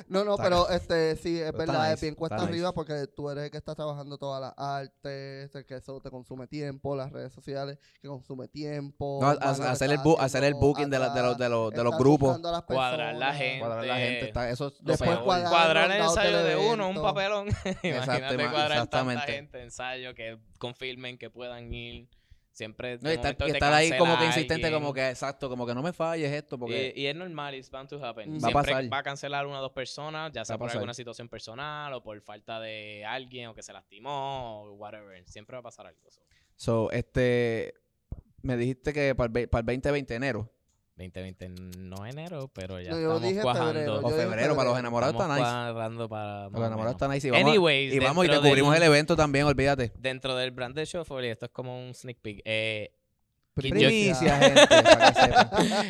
[0.08, 2.72] No, no, pero este sí, es verdad, es bien cuesta arriba nice.
[2.74, 6.46] porque tú eres el que está trabajando todas las artes, el que eso te consume
[6.46, 9.18] tiempo, las redes sociales que consume tiempo.
[9.20, 11.86] No, hacer el, bu- hacer el booking de, la- de los, de los, de los
[11.92, 12.28] estás grupos.
[12.28, 13.58] buscando a las Cuadrar la gente.
[13.60, 14.24] Cuadrar la gente.
[14.28, 17.48] Está, eso Después cuadrar- cuadrar el ensayo de uno, un papelón.
[17.64, 22.08] Imagínate Exactamente, cuadrar tanta gente, ensayo, que confirmen que puedan ir.
[22.58, 24.82] Siempre No, de y estar, y ahí como que insistente, alguien.
[24.82, 27.70] como que exacto, como que no me falles esto, porque Y, y es normal, it's
[27.70, 28.36] bound to happen.
[28.42, 28.92] Va a pasar.
[28.92, 30.78] va a cancelar una o dos personas, ya sea por pasar.
[30.78, 35.24] alguna situación personal o por falta de alguien o que se lastimó o whatever.
[35.28, 36.00] Siempre va a pasar algo.
[36.10, 36.20] so.
[36.56, 37.74] So, este,
[38.42, 40.52] me dijiste que para el, para el 2020 enero
[40.98, 43.72] 2020 no enero, pero ya No, yo estamos dije cuajando.
[43.72, 44.78] febrero, o yo dije febrero para los febrero.
[44.80, 45.40] enamorados está nice.
[45.40, 47.28] cuadrando para más Los enamorados está nice.
[47.28, 49.92] Y vamos, Anyways, y vamos y te cubrimos del- el evento también, olvídate.
[49.96, 52.42] Dentro del brand de Shuffle, y esto es como un sneak peek.
[52.44, 52.92] eh,
[53.54, 55.48] Primicia, gente, para que sepan.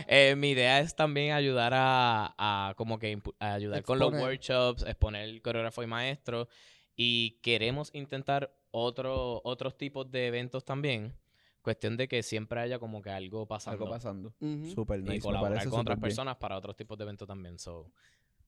[0.08, 4.84] eh, mi idea es también ayudar a, a como que a ayudar con los workshops,
[4.86, 6.48] exponer coreógrafo y maestro.
[6.96, 11.14] Y queremos intentar otro, otros tipos de eventos también.
[11.68, 13.84] Cuestión de que siempre haya como que algo pasando.
[13.84, 14.32] Algo pasando.
[14.40, 14.70] Ujú.
[14.74, 16.00] Super nice, y colaborar con otras súper bien.
[16.00, 17.58] personas para otros tipos de eventos también.
[17.58, 17.90] So,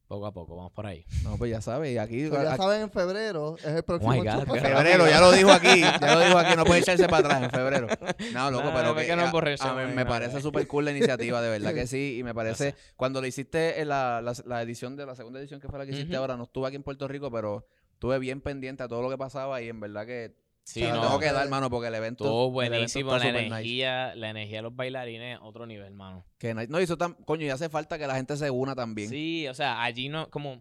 [0.08, 1.04] poco a poco, vamos por ahí.
[1.22, 4.10] No, pues ya sabes, y aquí, Pues ya aquí- saben, en febrero es el próximo
[4.12, 7.26] my God, febrero, ya lo dijo aquí, ya lo dijo aquí, no puede echarse para
[7.28, 7.86] atrás en febrero.
[8.32, 10.86] No, loco, No, pero que, que no a- a mí me no, parece súper cool
[10.86, 14.32] la iniciativa, de verdad que sí, y me parece, cuando lo hiciste en la, la,
[14.46, 16.20] la edición de la segunda edición que fue la que hiciste Ujú.
[16.22, 19.18] ahora, no estuve aquí en Puerto Rico, pero estuve bien pendiente a todo lo que
[19.18, 20.34] pasaba y en verdad que
[20.70, 23.18] Sí, no, tengo que dar, mano, porque el evento Estuvo el evento buenísimo.
[23.18, 23.46] La nice.
[23.46, 26.24] energía, la energía de los bailarines, otro nivel, mano.
[26.38, 29.08] Que no, no hizo tan, coño, y hace falta que la gente se una también.
[29.08, 30.60] Sí, o sea, allí no, como.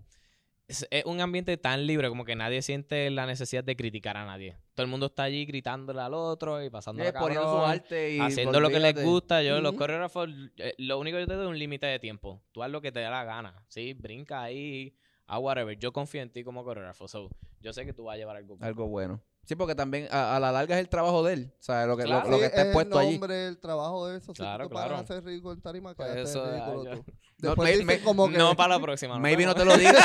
[0.68, 4.26] Es, es un ambiente tan libre, como que nadie siente la necesidad de criticar a
[4.26, 4.55] nadie.
[4.76, 8.20] Todo el mundo está allí gritándole al otro y pasando Eh, poniendo su arte y
[8.20, 9.43] haciendo lo que les gusta.
[9.43, 12.41] Yo, los coreógrafos, eh, lo único que yo te doy es un límite de tiempo.
[12.51, 13.93] Tú haz lo que te dé la gana, ¿sí?
[13.93, 14.95] Brinca ahí,
[15.26, 15.78] a whatever.
[15.78, 17.30] Yo confío en ti como coreógrafo, so,
[17.62, 18.55] yo sé que tú vas a llevar algo.
[18.57, 18.66] cool.
[18.66, 19.22] Algo bueno.
[19.50, 21.54] Sí, porque también a, a la larga es el trabajo de él.
[21.60, 22.30] O sea, lo que, lo- Claro.
[22.30, 23.18] lo, Sí, que está es expuesto el allí.
[23.18, 24.32] nombre, el trabajo de eso.
[24.34, 24.95] Claro, si tú claro.
[24.97, 27.14] hacer ridículo en tarima, Pues quédate eso, ridículo ah, tú.
[27.39, 28.38] No, me- como que...
[28.38, 29.16] No para la próxima.
[29.16, 29.95] nos Maybe no te lo digan.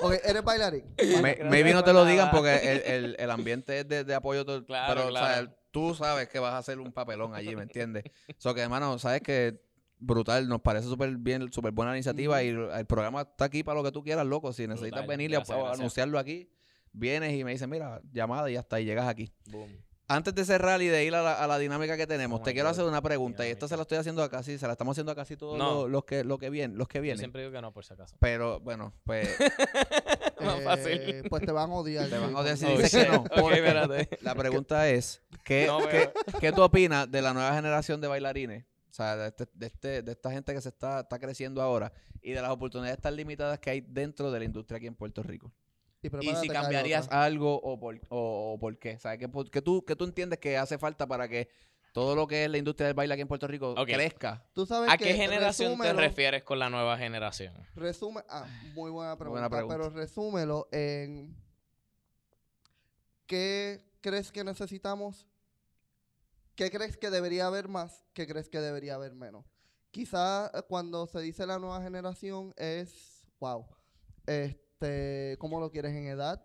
[0.00, 0.84] Ok, eres bailarín.
[1.20, 4.14] May- maybe que no te lo digan porque el, el, el ambiente es de, de
[4.14, 4.44] apoyo.
[4.46, 5.54] todo- Claro, pero, o sea, claro.
[5.70, 8.04] tú sabes que vas a hacer un papelón allí, ¿me entiendes?
[8.30, 9.60] O sea, que, hermano, sabes que
[9.98, 13.84] brutal, nos parece súper bien, súper buena iniciativa y el programa está aquí para lo
[13.84, 14.52] que tú quieras, loco.
[14.54, 16.48] Si necesitas venir a- anunciarlo aquí,
[16.92, 19.32] vienes y me dices, mira, llamada y hasta ahí llegas aquí.
[19.50, 19.70] Boom.
[20.08, 22.52] Antes de cerrar y de ir a la, a la dinámica que tenemos, Oh te
[22.52, 23.46] quiero God, hacer una pregunta.
[23.46, 23.68] Y esto dinámica.
[23.68, 25.82] se lo estoy haciendo a casi, se la estamos haciendo a casi todos No.
[25.82, 27.18] los, los que, los que vienen, los que Yo vienen.
[27.18, 28.16] siempre digo que no, por si acaso.
[28.20, 29.28] Pero bueno, pues
[30.40, 31.28] Más Eh, fácil.
[31.30, 32.08] Pues te van a odiar.
[32.08, 33.24] Te van a odiar si Oh, dices que no.
[34.20, 38.64] La pregunta es, ¿qué, No, qué, qué tú opinas de la nueva generación de bailarines?
[38.90, 41.92] O sea, de, este, de, este- de esta gente que se está, está creciendo ahora
[42.20, 45.22] y de las oportunidades tan limitadas que hay dentro de la industria aquí en Puerto
[45.22, 45.50] Rico.
[46.02, 47.24] Y, si que cambiarías otra.
[47.24, 48.96] algo o por, o, o por qué.
[48.96, 51.48] O sea, ¿qué, por- qué tú, qué tú entiendes que hace falta para que
[51.92, 54.44] todo lo que es la industria del baile aquí en Puerto Rico crezca?
[54.52, 57.54] ¿Tú sabes ¿A que qué generación te refieres con la nueva generación?
[57.76, 59.76] Resume, ah, muy buena pregunta, buena pregunta.
[59.76, 61.36] pero resúmelo en
[63.26, 65.26] ¿qué crees que necesitamos?
[66.54, 68.04] ¿Qué crees que debería haber más?
[68.12, 69.46] ¿Qué crees que debería haber menos?
[69.90, 73.66] Quizá eh, cuando se dice la nueva generación es, wow,
[74.26, 74.61] este,
[75.38, 76.42] ¿cómo lo quieres en edad?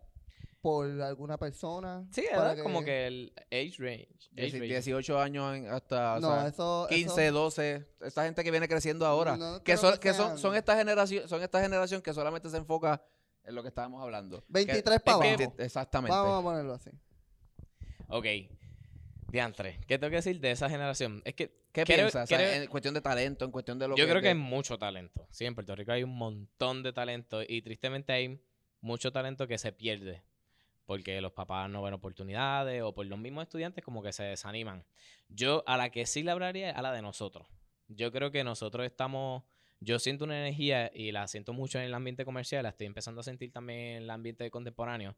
[0.62, 2.06] ¿Por alguna persona?
[2.12, 4.08] Sí, Para era como que el age range.
[4.36, 4.68] Age Dieci- range.
[4.68, 6.88] 18 años en- hasta o No, sea, eso...
[6.90, 9.38] 15, eso- 12, esta gente que viene creciendo ahora.
[9.38, 12.58] No que son, que que son, son esta generación, son esta generación que solamente se
[12.58, 13.02] enfoca
[13.44, 14.44] en lo que estábamos hablando.
[14.50, 15.56] 23 Que- para que- abajo.
[15.60, 16.16] Exactamente.
[16.16, 16.90] Vamos a ponerlo así.
[18.10, 18.26] Ok.
[19.30, 21.22] Diantre, ¿qué tengo que decir de esa generación?
[21.26, 22.24] Es que ¿Qué creo- piensas?
[22.24, 24.10] O sea, creo- en cuestión de talento, en cuestión de lo yo que...
[24.10, 25.28] creo que hay mucho talento.
[25.32, 28.40] Sí, en Puerto Rico hay un montón de talento y tristemente hay
[28.82, 30.24] mucho talento que se pierde
[30.86, 34.86] porque los papás no ven oportunidades o por los mismos estudiantes como que se desaniman.
[35.28, 37.46] Yo a la que sí le hablaría es a la de nosotros.
[37.90, 39.44] Yo creo que nosotros estamos,
[39.82, 43.20] yo siento una energía y la siento mucho en el ambiente comercial, la estoy empezando
[43.20, 45.16] a sentir también en el ambiente contemporáneo,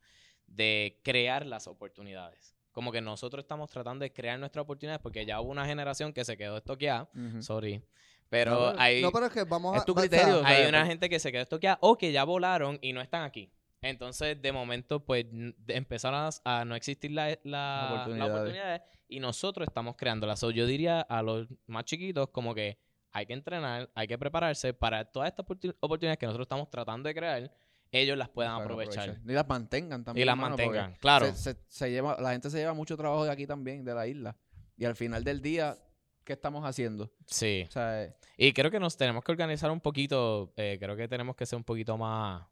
[0.48, 2.56] de crear las oportunidades.
[2.72, 6.24] Como que nosotros estamos tratando de crear nuestras oportunidades porque ya hubo una generación que
[6.24, 7.10] se quedó estoqueada,
[7.40, 7.82] sorry,
[8.30, 9.80] pero no, pero, hay, no, pero es que vamos a...
[9.80, 10.38] Es tu criterio.
[10.38, 12.94] o sea, hay una pues- gente que se quedó estoqueada o que ya volaron y
[12.94, 13.52] no están aquí.
[13.82, 15.26] Entonces, de momento, pues
[15.68, 18.32] empezaron a, a no existir la, la, las Oportunidades.
[18.32, 20.40] oportunidades y nosotros estamos creándolas.
[20.40, 22.78] So, yo diría a los más chiquitos como que
[23.12, 27.08] hay que entrenar, hay que prepararse para todas estas oportun- oportunidades que nosotros estamos tratando
[27.08, 27.52] de crear,
[27.92, 29.20] ellos las puedan aprovechar.
[29.26, 30.24] Y las mantengan también.
[30.24, 31.26] Y las mano, mantengan, claro.
[31.28, 34.06] Se, se- se lleva, la gente se lleva mucho trabajo de aquí también, de la
[34.08, 34.36] isla.
[34.78, 35.78] Y al final del día,
[36.24, 37.12] ¿qué estamos haciendo?
[37.26, 37.66] Sí.
[37.68, 41.08] O sea, eh, Y creo que nos tenemos que organizar un poquito, eh, creo que
[41.08, 42.46] tenemos que ser un poquito más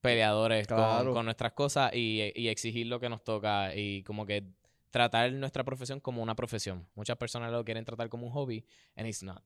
[0.00, 1.12] peleadores con- Claro.
[1.12, 4.44] con, nuestras cosas y, y exigir lo que nos toca y como que
[4.90, 6.86] tratar nuestra profesión como una profesión.
[6.94, 8.64] Muchas personas lo quieren tratar como un hobby
[8.96, 9.42] and it's not.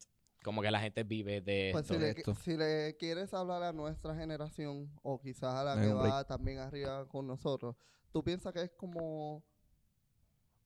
[0.47, 1.95] Como que la gente vive de Pues esto.
[1.95, 2.35] si le, esto.
[2.37, 7.05] si le quieres hablar a nuestra generación o quizás a la que va también arriba
[7.09, 7.75] con nosotros,
[8.13, 9.43] ¿tú piensas que es como...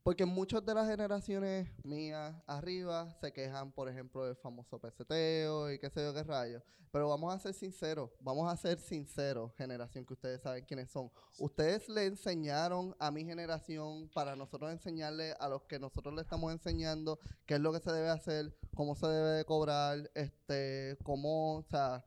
[0.02, 5.78] Porque muchas de las generaciones mías arriba se quejan, por ejemplo, del famoso peseteo y
[5.78, 6.62] qué sé yo qué rayos.
[6.90, 11.12] Pero vamos a ser sinceros, vamos a ser sinceros, generación que ustedes saben quiénes son.
[11.38, 16.50] Ustedes le enseñaron a mi generación para nosotros enseñarle a los que nosotros le estamos
[16.50, 21.58] enseñando qué es lo que se debe hacer, cómo se debe de cobrar, este, cómo,
[21.58, 22.04] o sea,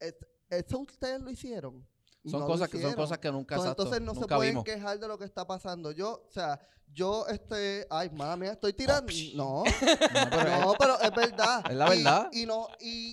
[0.00, 0.16] es-
[0.48, 1.86] eso ustedes lo hicieron.
[2.24, 4.64] Son, No cosas que, son cosas que nunca, exacto, entonces no se pueden vimos.
[4.64, 5.92] quejar de lo que está pasando.
[5.92, 6.58] Yo, o sea,
[6.92, 9.12] yo, este, ay, mala mía, estoy tirando.
[9.34, 11.64] No, No, pero es- no, pero es verdad.
[11.70, 12.28] Es la verdad.
[12.32, 13.12] Y, no, y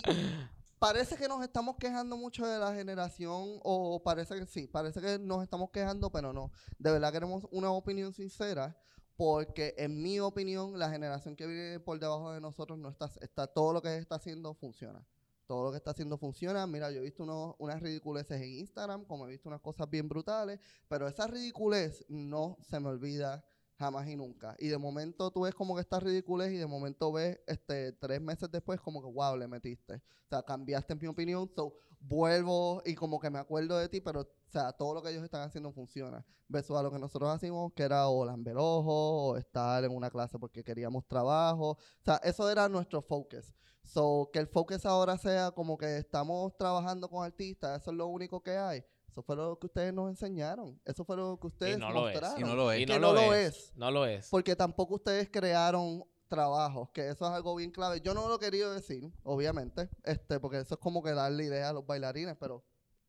[0.78, 5.18] parece que nos estamos quejando mucho de la generación, o parece que sí, parece que
[5.18, 6.50] nos estamos quejando, pero no.
[6.78, 8.76] De verdad queremos una opinión sincera,
[9.16, 13.46] porque en mi opinión, la generación que viene por debajo de nosotros no está, está
[13.46, 15.04] todo lo que está haciendo funciona.
[15.52, 16.66] Todo lo que está haciendo funciona.
[16.66, 20.08] Mira, yo he visto unos- unas ridiculeces en Instagram, como he visto unas cosas bien
[20.08, 23.44] brutales, pero esa ridiculez no se me olvida
[23.74, 24.56] jamás y nunca.
[24.58, 28.22] Y de momento tú ves como que está ridiculez y de momento ves este tres
[28.22, 29.96] meses después como que wow, le metiste.
[29.96, 31.50] O sea, cambiaste en mi opinión.
[31.54, 35.10] So, vuelvo y como que me acuerdo de ti, pero o sea, todo lo que
[35.10, 36.24] ellos están haciendo funciona.
[36.48, 40.10] Versus a lo que nosotros hacíamos, que era o lamber ojo, o estar en una
[40.10, 41.70] clase porque queríamos trabajo.
[41.70, 43.54] O sea, eso era nuestro focus.
[43.84, 48.06] So, que el focus ahora sea como que estamos trabajando con artistas, eso es lo
[48.08, 48.84] único que hay.
[49.08, 50.80] Eso fue lo que ustedes nos enseñaron.
[50.84, 52.14] Eso fue lo que ustedes no lo es.
[52.14, 52.40] mostraron.
[52.40, 52.80] Y no lo es.
[52.80, 53.56] Y que no, no lo, lo es.
[53.56, 53.72] es.
[53.76, 54.28] No lo es.
[54.30, 58.00] Porque tampoco ustedes crearon trabajos, que eso es algo bien clave.
[58.00, 61.72] Yo no lo quería decir, obviamente, este, porque eso es como que darle idea a
[61.74, 62.64] los bailarines, pero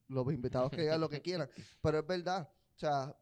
[0.10, 1.48] los invitados que digan lo que quieran.
[1.82, 3.16] Pero es verdad, o sea,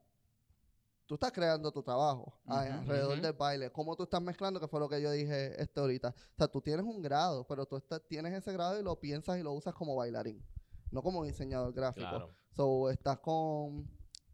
[1.05, 3.71] tú estás creando tu trabajo alrededor del baile.
[3.71, 4.59] ¿Cómo tú estás mezclando?
[4.59, 6.09] Que fue lo que yo dije este ahorita.
[6.09, 9.37] O sea, tú tienes un grado, pero tú estás- tienes ese grado y lo piensas
[9.37, 10.43] y lo usas como bailarín,
[10.89, 12.09] no como diseñador gráfico.
[12.09, 12.33] Claro.
[12.55, 13.87] So, estás con,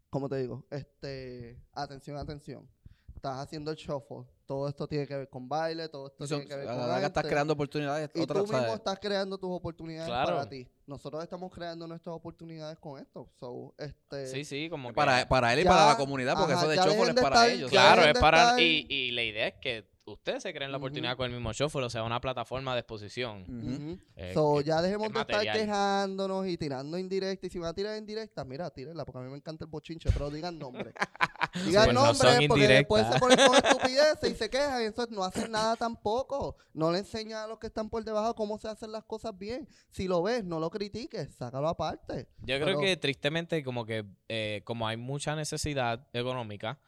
[0.08, 0.64] ¿cómo te digo?
[0.70, 2.68] Este, atención, atención.
[3.14, 4.24] Estás haciendo el shuffle.
[4.48, 6.80] Todo esto tiene que ver con baile, todo esto Eso, tiene que ver a con
[6.80, 7.28] la larga estás arte.
[7.28, 8.10] creando oportunidades.
[8.14, 8.74] Y otra, tú mismo ¿sabes?
[8.76, 10.36] estás creando tus oportunidades Claro.
[10.38, 10.66] para ti.
[10.86, 13.28] Nosotros estamos creando nuestras oportunidades con esto.
[13.38, 14.94] So, este, Sí, sí, como que...
[14.94, 17.20] para, para él y Ya, para la comunidad, porque ajá, eso de dejen es de
[17.22, 17.70] para estar- ellos.
[17.70, 18.38] Claro, es para...
[18.52, 21.52] estar- Y, y la idea es que ustedes se creen la oportunidad con el mismo
[21.52, 24.00] shuffle, o sea, una plataforma de exposición.
[24.16, 27.46] Eh, So, ya dejemos es de estar quejándonos y tirando indirecta.
[27.46, 30.08] Y si van a tirar indirecta, mira, tírenla, porque a mí me encanta el bochinche,
[30.10, 30.94] pero digan nombre.
[31.66, 34.82] digan Pues no nombre, porque después se ponen con estupideces y se quejan.
[34.82, 36.56] Y entonces no hacen nada tampoco.
[36.72, 39.68] No le enseñan a los que están por debajo cómo se hacen las cosas bien.
[39.90, 42.28] Si lo ves, no lo critiques, sácalo aparte.
[42.40, 46.78] Yo creo Pero- que tristemente como que eh, como hay mucha necesidad económica,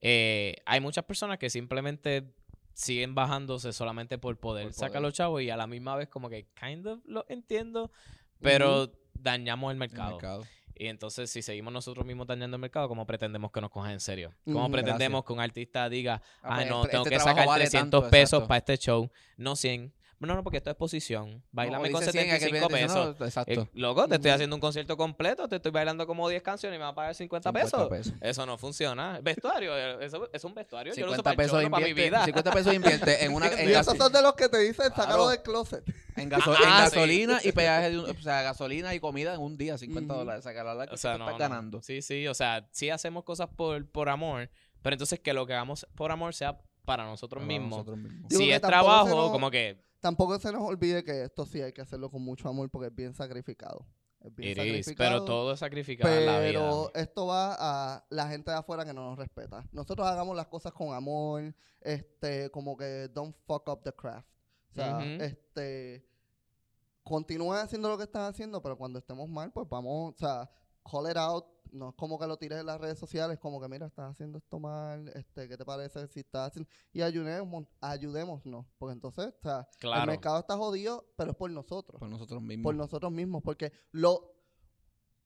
[0.00, 2.34] eh, hay muchas personas que simplemente
[2.72, 5.02] siguen bajándose solamente por poder Por sacar poder.
[5.02, 7.92] los chavos y a la misma vez como que kind of lo entiendo,
[8.40, 10.44] pero dañamos el El mercado.
[10.76, 14.00] Y entonces si seguimos nosotros mismos dañando el mercado, ¿cómo pretendemos que nos cojan en
[14.00, 14.32] serio?
[14.44, 14.72] ¿Cómo Ujú.
[14.72, 17.64] pretendemos que un artista diga, Ah, ah, pues, no, este- tengo este que sacar vale
[17.64, 18.48] 300 tanto, pesos exacto.
[18.48, 19.92] para este show, no 100?
[20.26, 21.42] No, no, porque esto es exposición.
[21.52, 23.16] Bailame No, con dice 100, aquel 75 viene pesos.
[23.20, 23.52] Exacto.
[23.62, 26.78] Eh, loco, te estoy haciendo un concierto completo, te estoy bailando como 10 canciones y
[26.78, 27.88] me va a pagar 50, 50 pesos.
[27.88, 28.14] pesos.
[28.20, 29.20] Eso no funciona.
[29.22, 30.94] Vestuario, eh, eso es un vestuario.
[30.94, 32.24] Yo lo uso 50 para, pesos no para mi invierte, vida.
[32.24, 35.06] 50 pesos invierte en una en, Y esos son de los que te dicen, sácalo
[35.06, 35.28] Claro.
[35.28, 35.84] del closet.
[36.16, 39.40] en gaso- Ah, en gasolina y peaje de un- o sea, gasolina y comida en
[39.40, 40.20] un día, 50 Ujú.
[40.20, 40.40] dólares.
[40.40, 41.38] O sea, que a la larga O sea, no, estás no.
[41.38, 41.82] ganando.
[41.82, 44.48] Sí, sí, o sea, sí hacemos cosas por, por amor,
[44.82, 47.70] pero entonces que lo que hagamos por amor sea para nosotros Para mismos.
[47.70, 48.28] nosotros mismos.
[48.28, 51.72] Digo Si que es trabajo, como que Tampoco se nos olvide que esto sí hay
[51.72, 53.86] que hacerlo con mucho amor porque es bien sacrificado.
[54.20, 55.10] Es bien It is, sacrificado.
[55.10, 56.48] pero todo es sacrificado en la vida.
[56.50, 59.66] Pero esto va a la gente de afuera que no nos respeta.
[59.72, 64.28] Nosotros hagamos las cosas con amor, este, como que don't fuck up the craft.
[64.72, 66.06] O sea, este,
[67.02, 70.50] continúen haciendo lo que están haciendo, pero cuando estemos mal, pues vamos, o sea,
[70.84, 71.46] call it out.
[71.74, 74.38] No es como que lo tires en las redes sociales, como que mira, estás haciendo
[74.38, 76.70] esto mal, este, ¿qué te parece si estás haciendo?
[76.92, 80.06] Y ayudemos, ayudémonos, porque entonces, o sea, el Claro.
[80.06, 82.62] mercado está jodido, pero es por nosotros Por nosotros mismos.
[82.62, 84.36] por nosotros mismos, porque lo,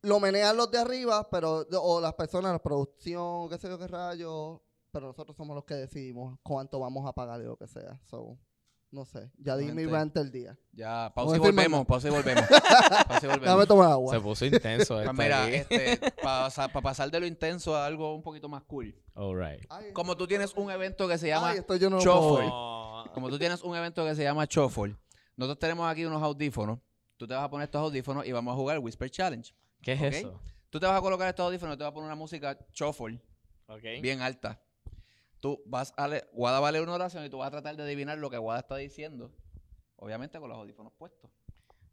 [0.03, 3.87] lo menean los de arriba, pero o las personas, la producción, qué sé yo qué
[3.87, 8.01] rayos, pero nosotros somos los que decidimos cuánto vamos a pagar y lo que sea.
[8.07, 8.39] So,
[8.91, 10.59] no sé, ya di mi rant del día.
[10.72, 12.45] Ya, pausa y volvemos, pausa y volvemos.
[13.09, 13.66] pausa y volvemos.
[13.68, 14.14] tomar agua.
[14.14, 16.51] Se puso intenso Pues esto mira, este, para
[16.82, 18.95] pasar de lo intenso a algo un poquito más cool.
[19.14, 19.64] All right.
[19.68, 23.12] Ay, Como tú tienes un evento que se llama ay, esto yo no lo Shuffle.
[23.12, 24.97] Como tú tienes un evento que se llama Shuffle,
[25.36, 26.78] nosotros tenemos aquí unos audífonos.
[27.16, 29.53] Tú te vas a poner estos audífonos y vamos a jugar Whisper Challenge.
[29.82, 30.41] ¿Qué es eso?
[30.70, 33.20] Tú te vas a colocar estos audífonos y te vas a poner una música Shuffle
[33.70, 34.01] Okay.
[34.01, 34.59] bien alta.
[35.41, 37.76] Tú vas a leer, Guada va a leer una oración y tú vas a tratar
[37.76, 39.32] de adivinar lo que Guada está diciendo.
[39.97, 41.30] Obviamente con los audífonos puestos.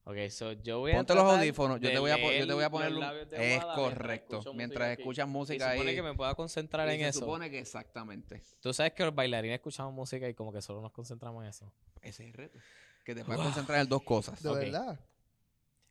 [0.08, 2.64] Ok, so yo voy a Ponte los audífonos, yo te voy a, yo te voy
[2.64, 4.42] a leer poner los un- labios de Es Guada correcto.
[4.54, 5.02] Mientras música aquí.
[5.02, 5.96] escuchas Se música supone ahí.
[5.96, 7.20] que me pueda concentrar y en se eso.
[7.22, 8.44] supone que exactamente.
[8.62, 11.72] Tú sabes que los bailarines escuchamos música y como que solo nos concentramos en eso.
[12.04, 12.60] Ese es el reto.
[13.04, 13.46] Que te puedas Wow.
[13.48, 14.42] concentrar en dos cosas.
[14.44, 15.00] De verdad.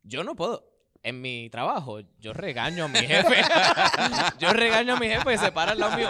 [0.05, 0.71] Yo no puedo.
[1.03, 3.35] En mi trabajo, yo regaño a mi jefe.
[4.39, 6.09] yo regaño a mi jefe y se para al lado mío.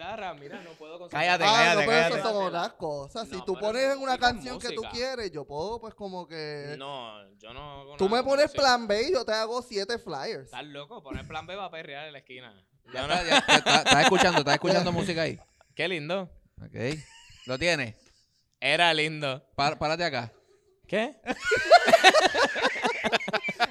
[0.00, 0.34] Guitarra.
[0.34, 1.44] Mira, no puedo Cállate, concentrarme.
[1.46, 2.18] Ah, cállate, no, pero cállate.
[2.20, 3.28] eso son otras cosas.
[3.28, 4.90] Si No, tú pones en una canción que tú música.
[4.92, 6.74] quieres, yo puedo, pues como que.
[6.78, 7.80] No, yo no.
[7.82, 8.62] hago Tú nada me pones música.
[8.62, 10.44] plan B y yo te hago siete flyers.
[10.46, 12.54] Estás loco, poner plan B va a perrear en la esquina.
[12.92, 14.38] Ya no- está, ya- ya está- ¿Estás escuchando?
[14.40, 15.38] ¿Estás escuchando música ahí?
[15.74, 16.30] Qué lindo.
[16.62, 16.74] Ok.
[17.46, 17.94] ¿Lo tienes?
[18.60, 19.42] Era lindo.
[19.54, 20.32] Pár- párate acá.
[20.86, 21.16] ¿Qué?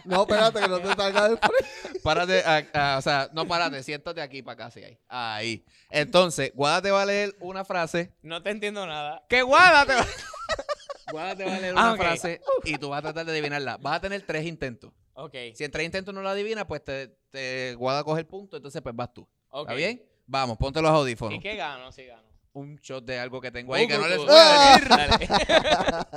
[0.05, 1.65] No, espérate, que no te salga del frente.
[2.03, 4.97] Párate, a- a- o sea, no párate, siéntate aquí para casi ahí.
[5.07, 5.65] Ahí.
[5.89, 8.13] Entonces, Guada te va a leer una frase.
[8.21, 9.23] No te entiendo nada.
[9.29, 10.05] ¿Qué Guada te va
[11.11, 13.77] Guada te va a leer Ah, una frase y tú vas a tratar de adivinarla.
[13.77, 14.91] Vas a tener tres intentos.
[15.13, 15.35] Ok.
[15.55, 18.81] Si en tres intentos no la adivinas, pues te, te Guada coge el punto, entonces
[18.81, 19.27] pues vas tú.
[19.49, 19.63] ok.
[19.67, 20.03] ¿Está bien?
[20.27, 21.35] Vamos, ponte los audífonos.
[21.37, 21.91] ¿Y qué gano?
[21.91, 22.28] Sí gano.
[22.59, 24.89] Un shot de algo que tengo ahí que no les Uh, voy a decir.
[24.89, 25.27] Dale.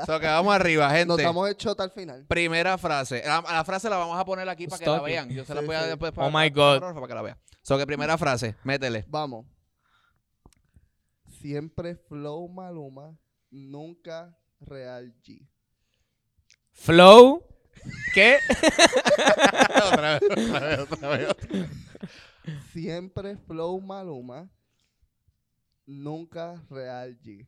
[0.06, 1.22] So que vamos arriba, Nos gente.
[1.22, 2.24] damos el shot al final.
[2.26, 3.22] Primera frase.
[3.24, 5.12] La, la frase la vamos a poner aquí para que la Stop it.
[5.14, 5.30] vean.
[5.30, 5.88] Yo se la Sí, voy a sí.
[5.88, 6.80] después Oh my God.
[6.80, 7.38] para que la vean.
[7.62, 9.04] So que primera frase, métele.
[9.08, 9.46] Vamos.
[11.40, 13.16] Siempre flow Maluma,
[13.50, 15.46] nunca Real G.
[16.72, 17.44] Flow.
[18.14, 18.38] ¿Qué?
[19.92, 21.28] otra vez, otra vez, otra vez.
[22.72, 24.48] Siempre flow Maluma,
[25.86, 27.46] nunca Real G.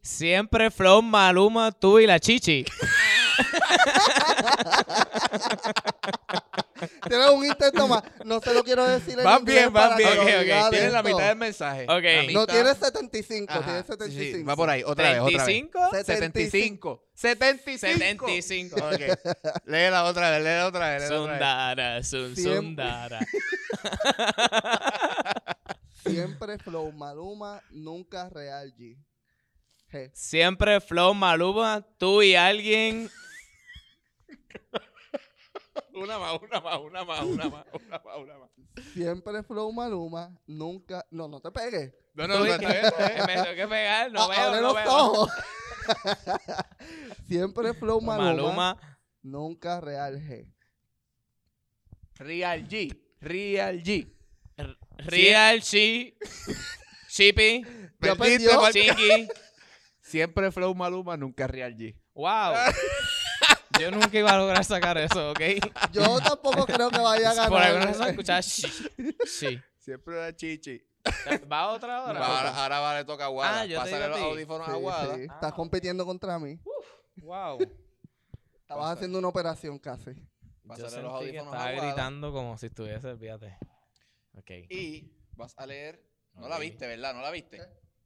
[0.00, 2.64] Siempre Flow, Maluma, tú y la Chichi.
[7.08, 8.02] Tienes un intento más.
[8.24, 10.10] No se lo quiero decir en Van bien, van bien.
[10.10, 11.82] que lo Ok, ok, diga Tienes la mitad del mensaje.
[11.84, 12.02] Ok.
[12.02, 14.36] La No, tienes 75, Ajá, tienes sí, 75.
[14.38, 15.62] sí, va por ahí, otra vez, otra vez.
[15.64, 16.04] ¿25?
[16.04, 17.02] 75.
[17.14, 18.26] 75.
[18.26, 18.76] 75.
[18.76, 19.00] Ok.
[19.64, 21.02] Léela otra vez, léela otra vez.
[21.02, 21.38] léela otra vez.
[21.38, 23.20] Sundara, sun, sundara.
[26.06, 28.96] Siempre flow Maluma, nunca Real G.
[30.12, 33.10] Siempre Flow, Maluma, tú y alguien.
[35.94, 38.50] Una más, una más, una más, una más, una más, una más.
[38.92, 41.06] Siempre flow Maluma, nunca.
[41.10, 41.94] No, no te pegues.
[42.14, 42.82] No, no, no, está bien.
[43.26, 44.88] Me tengo que pegar, no veo, no los veo.
[44.88, 45.30] ojos.
[47.28, 50.52] Siempre flow Maluma, Maluma, nunca Real G.
[52.16, 53.00] Real G.
[53.20, 54.15] Real G.
[54.98, 56.16] Real, She,
[57.08, 57.62] Shippy,
[58.00, 58.60] Ya Perdiste, perdió.
[58.60, 58.72] Marca.
[58.72, 59.28] Chingy.
[60.00, 61.94] Siempre Flow Maluma, nunca Real G.
[62.14, 62.54] Wow.
[63.80, 65.40] Yo nunca iba a lograr sacar eso, ¿ok?
[65.92, 67.50] Yo tampoco creo que vaya a ganar.
[67.50, 68.66] Por alguna razón escuchaba sí.
[69.26, 69.60] Sí.
[69.78, 70.82] Siempre era Chichi.
[71.52, 72.26] ¿Va otra hora?
[72.26, 73.60] Ahora, ahora va, le toca a Guada.
[73.60, 74.24] Ah, yo te Pásale digo a los ti.
[74.24, 75.14] audífonos Sí, a Guada.
[75.16, 75.20] sí.
[75.22, 76.58] Estás compitiendo contra mí.
[77.16, 77.58] Wow.
[78.62, 80.14] Estabas haciendo una operación casi.
[80.14, 81.86] Yo Pásale los sentí que audífonos estaba a Guada.
[81.86, 83.56] gritando como si estuviese, fíjate.
[84.36, 84.50] Ok.
[84.70, 86.02] Y vas a leer.
[86.34, 87.14] No la viste, ¿verdad?
[87.14, 87.58] No la viste.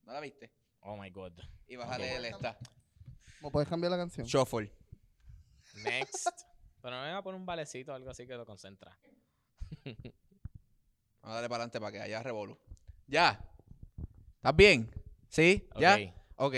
[0.04, 0.52] No la viste.
[0.80, 1.32] Oh my god.
[1.66, 2.58] Y vas a leer esta.
[3.42, 4.26] ¿Me puedes cambiar la canción?
[4.26, 4.72] Shuffle.
[5.84, 6.28] Next.
[6.82, 8.96] Pero me voy a poner un valecito o algo así que lo concentra.
[9.84, 10.04] Vamos
[11.22, 12.58] a darle para adelante para que haya revolu.
[13.06, 13.44] Ya.
[14.36, 14.90] ¿Estás bien?
[15.28, 15.68] ¿Sí?
[15.78, 15.98] ¿Ya?
[16.36, 16.54] Ok.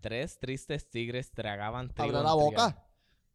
[0.00, 2.16] Tres tristes tigres tragaban trigo.
[2.16, 2.86] Abre la boca.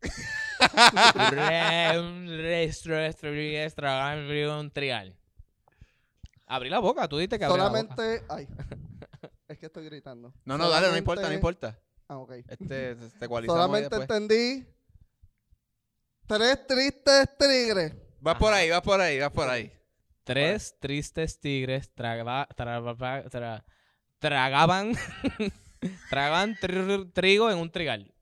[4.60, 5.16] Un trigal.
[6.48, 7.96] Abrí la boca, tú dijiste que abrí la boca.
[7.96, 8.26] Solamente.
[8.30, 8.48] Ay.
[9.48, 10.34] Es que estoy gritando.
[10.46, 11.80] No, no, dale, no importa, no Solamente- importa.
[12.08, 12.32] Ah, ok.
[12.48, 14.22] Este, te ecualizamos ahí Solamente después.
[14.22, 14.66] entendí.
[16.26, 17.94] Tres tristes tigres.
[18.20, 19.72] Vas por ahí, vas por ahí, vas por ahí.
[20.24, 22.96] Tres tristes tigres tragaba- traba-
[23.30, 23.64] tra-
[24.20, 24.94] tragaban,
[26.10, 28.13] tragaban tri- trigo en un trigal.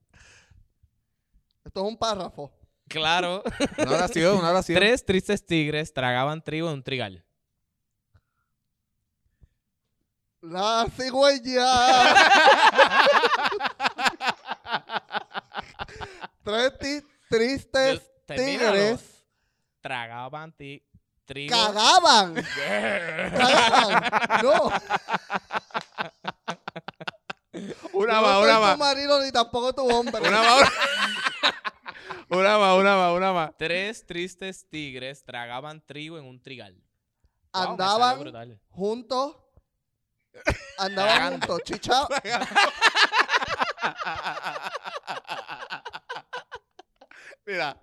[1.64, 2.52] Esto es un párrafo.
[2.88, 3.44] Claro.
[3.78, 4.78] Una oración, una oración.
[4.78, 7.24] Tres tristes tigres tragaban trigo en un trigal.
[10.42, 11.66] La cigüeña.
[16.44, 16.74] Tres
[17.30, 18.72] tristes termínalo.
[18.74, 19.24] tigres
[19.82, 20.84] Tragaban ti-
[21.26, 21.56] trigo.
[21.56, 22.36] cagaban.
[22.36, 24.04] cagaban.
[24.44, 24.72] No.
[27.94, 28.74] Una Yo más, no una soy más.
[28.74, 30.22] tu marido ni tampoco tu hombre.
[30.22, 30.72] Una más, una-
[32.40, 33.52] una más, una más, una más.
[33.58, 36.74] Tres tristes tigres tragaban trigo en un trigal.
[36.74, 38.60] Wow, me salió Andaban brutal.
[38.70, 39.36] juntos.
[40.78, 41.60] Andaban juntos.
[41.66, 42.08] Chicha.
[47.46, 47.76] Mira,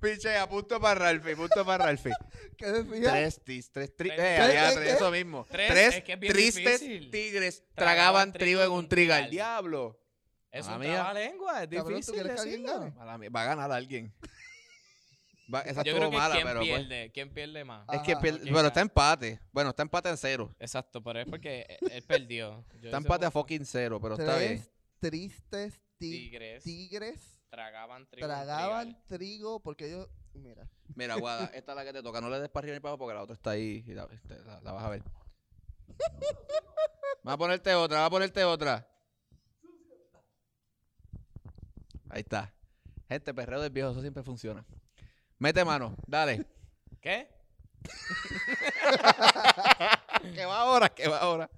[0.00, 2.12] pichea, punto para Ralphie, punto para Ralphie.
[2.56, 3.10] ¿Qué decía?
[3.10, 4.90] Tres tis, tres tri- eh, ¿Qué, qué, qué?
[4.92, 5.46] eso mismo.
[5.50, 7.10] Tres, Tres, es que es bien tristes difícil.
[7.10, 9.28] tigres Tragaban tragaban trigo en un trigal.
[9.28, 9.30] trigal.
[9.30, 10.00] Diablo.
[10.50, 12.80] Es Mala un lengua, es Cabrón, ¿tú difícil quieres que alguien decirlo.
[12.80, 12.90] gane?
[12.96, 14.14] Mala mía, Va a ganar alguien.
[15.52, 17.86] Va- esa Yo estuvo creo que mala, quién pero pues, pierde, quién pierde más.
[17.92, 18.50] Es que Ajá, pier- ya.
[18.68, 19.40] está empate.
[19.52, 20.54] Bueno, está empate en cero.
[20.58, 22.64] Exacto, pero es porque él- él perdió.
[22.70, 24.56] Yo Está hice empate a como fucking cero, pero está bien.
[24.58, 28.26] Tres tristes ti- Tigres tigres tragaban trigo.
[28.26, 29.18] tragaban trigal.
[29.18, 30.08] trigo porque ellos.
[30.34, 30.68] Mira.
[30.94, 32.20] Mira, Guada, esta es la que te toca.
[32.20, 34.04] No le des para arriba ni para abajo porque la otra está ahí y la,
[34.12, 35.02] este, la- la vas a ver.
[37.26, 38.86] Va a ponerte otra, va a ponerte otra.
[42.08, 42.54] Ahí está.
[43.08, 44.64] Gente, perreo del viejo, eso siempre funciona.
[45.38, 46.46] Mete mano, dale.
[47.00, 47.28] ¿Qué?
[50.34, 51.50] que va ahora, que va ahora.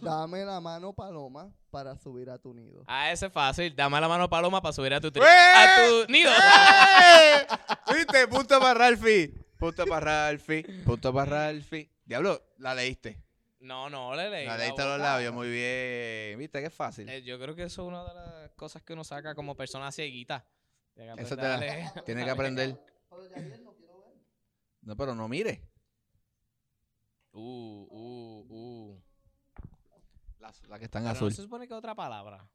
[0.00, 2.84] Dame la mano, paloma, para subir a tu nido.
[2.86, 3.74] Ah, ese es fácil.
[3.74, 5.26] Dame la mano paloma para subir a tu, tri- ¡Eh!
[5.56, 6.30] a tu nido.
[6.30, 7.46] ¡Eh!
[7.96, 8.28] ¿Viste?
[8.28, 9.34] Punto para Ralphie.
[9.58, 10.62] Punto para Ralphie.
[10.84, 11.90] Punto para Ralphie.
[12.04, 13.20] Diablo, la leíste.
[13.58, 14.46] No, no, le leí.
[14.46, 15.10] La leíste a los boca.
[15.10, 16.38] labios, muy bien.
[16.38, 16.60] ¿Viste?
[16.60, 17.08] Que es fácil.
[17.08, 19.90] Eh, yo creo que eso es una de las cosas que uno saca como persona
[19.90, 20.44] cieguita.
[20.94, 22.04] Tiene que Eso te aprender a la- leer.
[22.04, 22.80] Tienes que aprender.
[24.82, 25.60] No, pero no mire.
[27.32, 29.03] Uh, uh, uh.
[30.62, 31.28] La, la que está en Pero azul.
[31.28, 32.48] no se supone que otra palabra.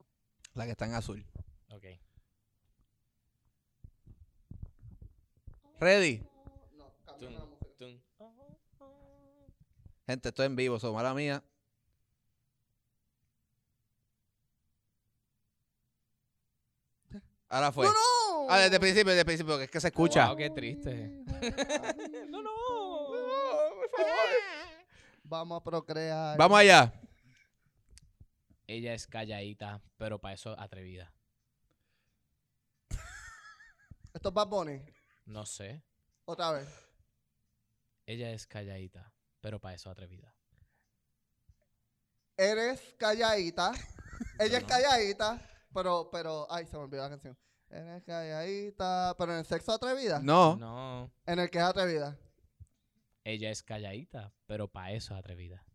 [0.53, 1.25] La que está en azul.
[1.71, 1.85] Ok.
[5.79, 6.23] Ready.
[7.17, 7.33] Tum,
[7.77, 7.99] tum.
[10.05, 11.43] Gente, estoy en vivo, so mala mía.
[17.47, 17.85] Ahora fue.
[17.85, 18.47] ¡No, no!
[18.49, 20.27] Ah, desde el principio, desde el principio, que es que se escucha.
[20.27, 21.23] Wow, qué triste.
[22.29, 22.49] no, no.
[25.23, 26.37] Vamos a procrear.
[26.37, 26.91] Vamos allá.
[28.69, 31.11] Ella es calladita, pero para eso atrevida.
[34.13, 34.79] Esto es Bad Bunny.
[35.25, 35.83] No sé.
[36.25, 36.69] Otra vez.
[38.05, 39.11] Ella es calladita,
[39.41, 40.35] pero para eso atrevida.
[42.37, 43.71] Eres calladita.
[44.39, 45.41] Ella es calladita,
[45.73, 47.35] pero, pero, ay, se me olvidó la canción.
[47.71, 50.19] Eres calladita, pero en el sexo atrevida.
[50.19, 50.57] No.
[50.57, 51.11] No.
[51.25, 52.15] En el que es atrevida.
[53.23, 55.65] Ella es calladita, pero para eso atrevida.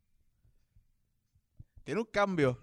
[1.83, 2.57] Tiene un cambio.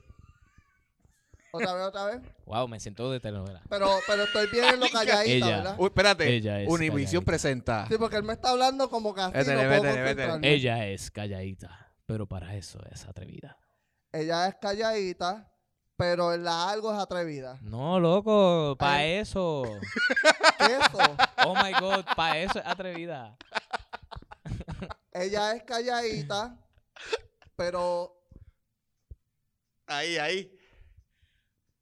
[1.53, 2.21] Otra vez, otra vez.
[2.45, 3.61] Wow, me siento de telenovela.
[3.69, 5.57] Pero, pero estoy bien en lo calladita, Ella.
[5.57, 5.75] ¿verdad?
[5.77, 6.29] Uy, espérate.
[6.35, 7.25] Ella es Univision calladita.
[7.25, 7.87] presenta.
[7.89, 9.99] Sí, porque él me está hablando como casi Vétele, no puedo vétele.
[10.05, 10.49] concentrarme.
[10.53, 13.57] Ella es calladita, pero para eso es atrevida.
[14.13, 15.51] Ella es calladita,
[15.97, 17.57] pero en la algo es atrevida.
[17.61, 19.11] No, loco, para Ay.
[19.13, 19.63] eso.
[20.57, 21.15] ¿Qué es eso?
[21.45, 23.37] Oh my god, para eso es atrevida.
[25.13, 26.57] Ella es calladita,
[27.57, 28.17] pero
[29.87, 30.57] Ahí, ahí.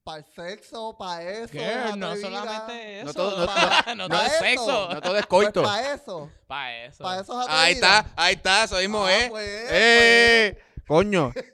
[0.09, 1.51] Para el sexo, para eso.
[1.51, 1.73] ¿Qué?
[1.89, 3.05] es No solamente eso.
[3.05, 4.89] No todo- no- Pa- no pa' todo es sexo.
[4.93, 5.63] No todo es Pues coito.
[5.63, 6.31] para eso.
[6.47, 7.03] Para eso.
[7.03, 7.47] Para eso es.
[7.49, 9.29] Ahí está, ahí está, eso mismo Ah, es.
[9.29, 10.59] pues, ¡Eh!
[10.87, 11.31] Coño.
[11.33, 11.45] pues,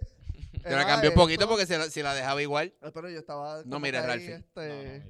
[0.64, 2.74] Yo la cambié un poquito porque si la, si la dejaba igual.
[2.82, 3.58] Eh, Pero yo estaba.
[3.66, 3.80] No.
[3.80, 5.04] No, no, Este...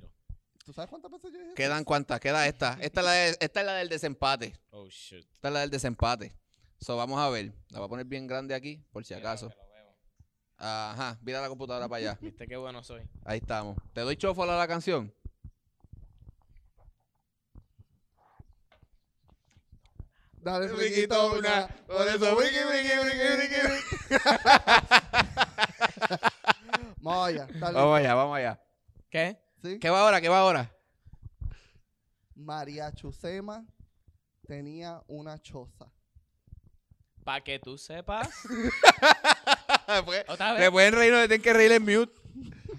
[0.65, 1.53] ¿Tú sabes cuántas veces yo dije?
[1.53, 2.75] Quedan cuántas, queda esta.
[2.81, 4.59] Esta es la, de- esta es la del desempate.
[4.71, 5.23] Oh shit.
[5.35, 6.33] Esta es la del desempate.
[6.79, 7.53] So, vamos a ver.
[7.69, 9.49] La voy a poner bien grande aquí, por si acaso.
[9.49, 9.95] Mira, que lo veo.
[10.57, 12.17] Ajá, mira la computadora para allá.
[12.21, 13.01] Viste qué bueno soy.
[13.23, 13.77] Ahí estamos.
[13.93, 15.13] ¿Te doy chofo a la canción?
[20.37, 21.65] Dale, Riquito, friquito, una.
[21.65, 21.67] una.
[21.87, 23.55] Por eso, wiki, wiki, wiki, wiki.
[27.01, 27.47] Vamos allá.
[27.59, 27.73] dale.
[27.73, 28.61] Vamos allá, vamos allá.
[29.09, 29.39] ¿Qué?
[29.61, 29.79] ¿Sí?
[29.79, 30.21] ¿Qué va ahora?
[30.21, 30.71] ¿Qué va ahora?
[32.35, 33.65] María Chusema
[34.45, 35.91] tenía una choza.
[37.25, 38.29] Para que tú sepas.
[40.05, 40.71] Pues, Otra vez.
[40.71, 42.11] pueden reír, no se tienen que reír en mute.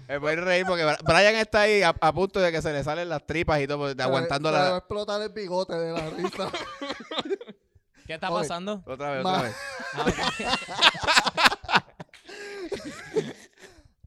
[0.09, 3.07] Me pueden reír porque Brian está ahí a, a punto de que se le salen
[3.07, 4.77] las tripas y todo, de Se le- aguantando se le va a la...
[4.77, 6.51] explotar el bigote de la risa.
[8.07, 8.41] ¿Qué está Oye.
[8.41, 8.83] pasando?
[8.85, 9.55] Otra vez, Ma- otra vez.
[11.63, 11.83] Ah.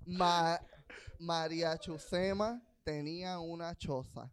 [0.07, 0.61] Ma-
[1.18, 4.30] María Chusema tenía una choza.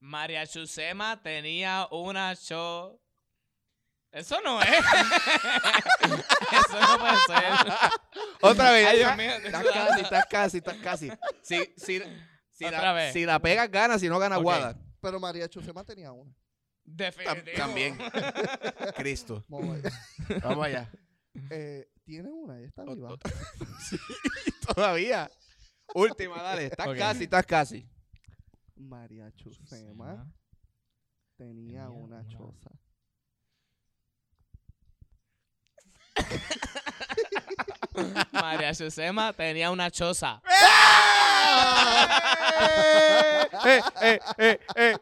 [0.00, 2.98] María Chusema tenía una show.
[4.12, 4.68] Eso no es.
[6.02, 7.52] Eso no puede ser.
[8.42, 8.86] Otra vez.
[8.86, 9.30] Ay, Dios mío.
[9.42, 11.10] Estás casi, estás casi, estás casi.
[11.42, 12.02] Si, si,
[12.50, 13.12] si, Otra la, vez.
[13.14, 13.98] si la pegas, gana.
[13.98, 14.42] Si no, gana Ok.
[14.44, 14.78] Guada.
[15.00, 16.30] Pero María Chusema tenía una.
[16.30, 16.36] Tam-
[16.84, 17.56] Definitivo.
[17.56, 17.98] también.
[18.96, 19.44] Cristo.
[19.48, 19.90] Vamos allá.
[20.42, 20.90] Vamos allá.
[21.50, 23.16] Eh, tiene una y está viva.
[24.74, 25.30] todavía.
[25.94, 26.66] Última, dale.
[26.66, 26.98] Estás Ok.
[26.98, 27.88] casi, estás casi.
[28.76, 30.32] María Chusema Chusema
[31.36, 32.70] tenía tenía una una- choza.
[38.32, 40.40] María Chusema tenía una choza.
[43.64, 44.96] eh, eh, eh, eh.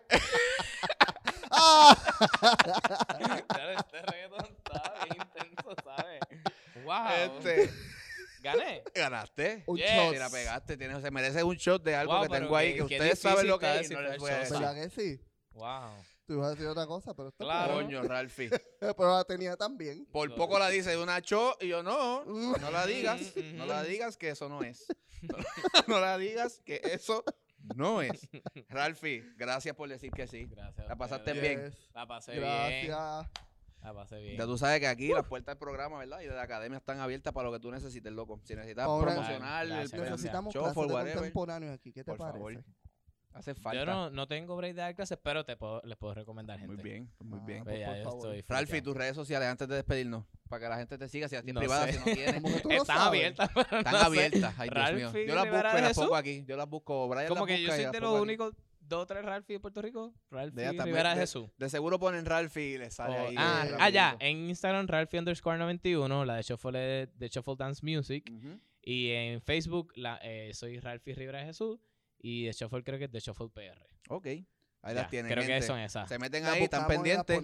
[1.51, 1.97] ¡Ah!
[3.79, 6.21] este reggaetón está bien intenso, ¿sabes?
[6.85, 7.09] Wow.
[7.39, 7.71] Este,
[8.43, 8.83] Gané.
[8.95, 9.63] ganaste.
[9.67, 9.91] Un Yes.
[9.95, 10.13] shot.
[10.13, 12.73] Si la pegaste, tienes, se merece un shot de algo Wow, que pero tengo ahí,
[12.75, 14.75] qué- que qué ustedes saben lo que es y no está les voy a descifrar
[14.75, 14.81] decir.
[14.81, 15.21] ¿Verdad que sí?
[15.53, 16.05] Wow.
[16.31, 17.75] Tú ibas a decir otra cosa, pero está Claro.
[17.75, 18.51] Coño, Ralphie.
[18.79, 20.07] Pero la tenía también.
[20.13, 22.23] Por poco la dice de una cho y yo no.
[22.25, 22.53] Mm.
[22.61, 23.21] No la digas.
[23.57, 24.87] No la digas que eso no es.
[25.23, 25.37] No,
[25.89, 27.25] no la digas que eso
[27.75, 28.29] no es.
[28.69, 30.47] Ralphie, gracias por decir que sí.
[30.47, 30.87] Gracias.
[30.87, 31.59] a La pasaste ustedes.
[31.59, 31.75] bien.
[31.95, 32.45] La pasé bien.
[32.45, 33.29] Gracias.
[33.83, 34.37] La pasé bien.
[34.39, 36.21] Ya tú sabes que aquí las puertas del programa, ¿verdad?
[36.21, 38.39] Y de la academia están abiertas para lo que tú necesites, loco.
[38.45, 40.11] Si necesitas Ahora- promocionar, Gracias, el- gracias.
[40.13, 41.93] Necesitamos show clases for de whatever, contemporáneo aquí.
[41.93, 42.39] ¿Qué te por parece?
[42.39, 42.65] favor.
[43.33, 43.79] Hace falta.
[43.79, 46.75] Yo no, no tengo break de dar clases, pero te puedo, les puedo recomendar gente.
[46.75, 47.65] Muy bien, muy Ah, bien.
[47.65, 48.85] Pues ya, yo estoy Ralphie, friqueado.
[48.85, 51.55] tus redes sociales antes de despedirnos, para que la gente te siga, si las tienes
[51.55, 51.93] No privadas, sé.
[51.93, 52.65] si no tienes.
[52.81, 54.55] Están abiertas, Están abiertas.
[54.59, 55.27] Ay, Dios mío.
[55.27, 56.45] Yo las busco y de las pongo aquí.
[56.47, 57.09] Yo las busco.
[57.09, 60.13] Brian Como que yo soy de los únicos dos o tres Ralphie de Puerto Rico.
[60.33, 61.49] Ralphie está, Rivera de- Jesús.
[61.59, 63.35] De seguro ponen Ralphie y le sale Oh, ahí.
[63.39, 64.17] ah, eh, ah, ya.
[64.19, 68.29] En Instagram, Ralphie underscore 91, la de Shuffle, de Shuffle Dance Music.
[68.83, 71.79] Y en Facebook, la, eh, soy Ralphie Rivera Jesús.
[72.23, 73.87] Y de Shuffle creo que es de Shuffle PR.
[74.09, 74.27] Ok.
[74.27, 74.45] Ahí
[74.83, 75.33] Ya, las tienen.
[75.33, 75.67] Creo que gente.
[75.67, 76.09] son esas.
[76.09, 77.41] Se meten ahí, están pendientes.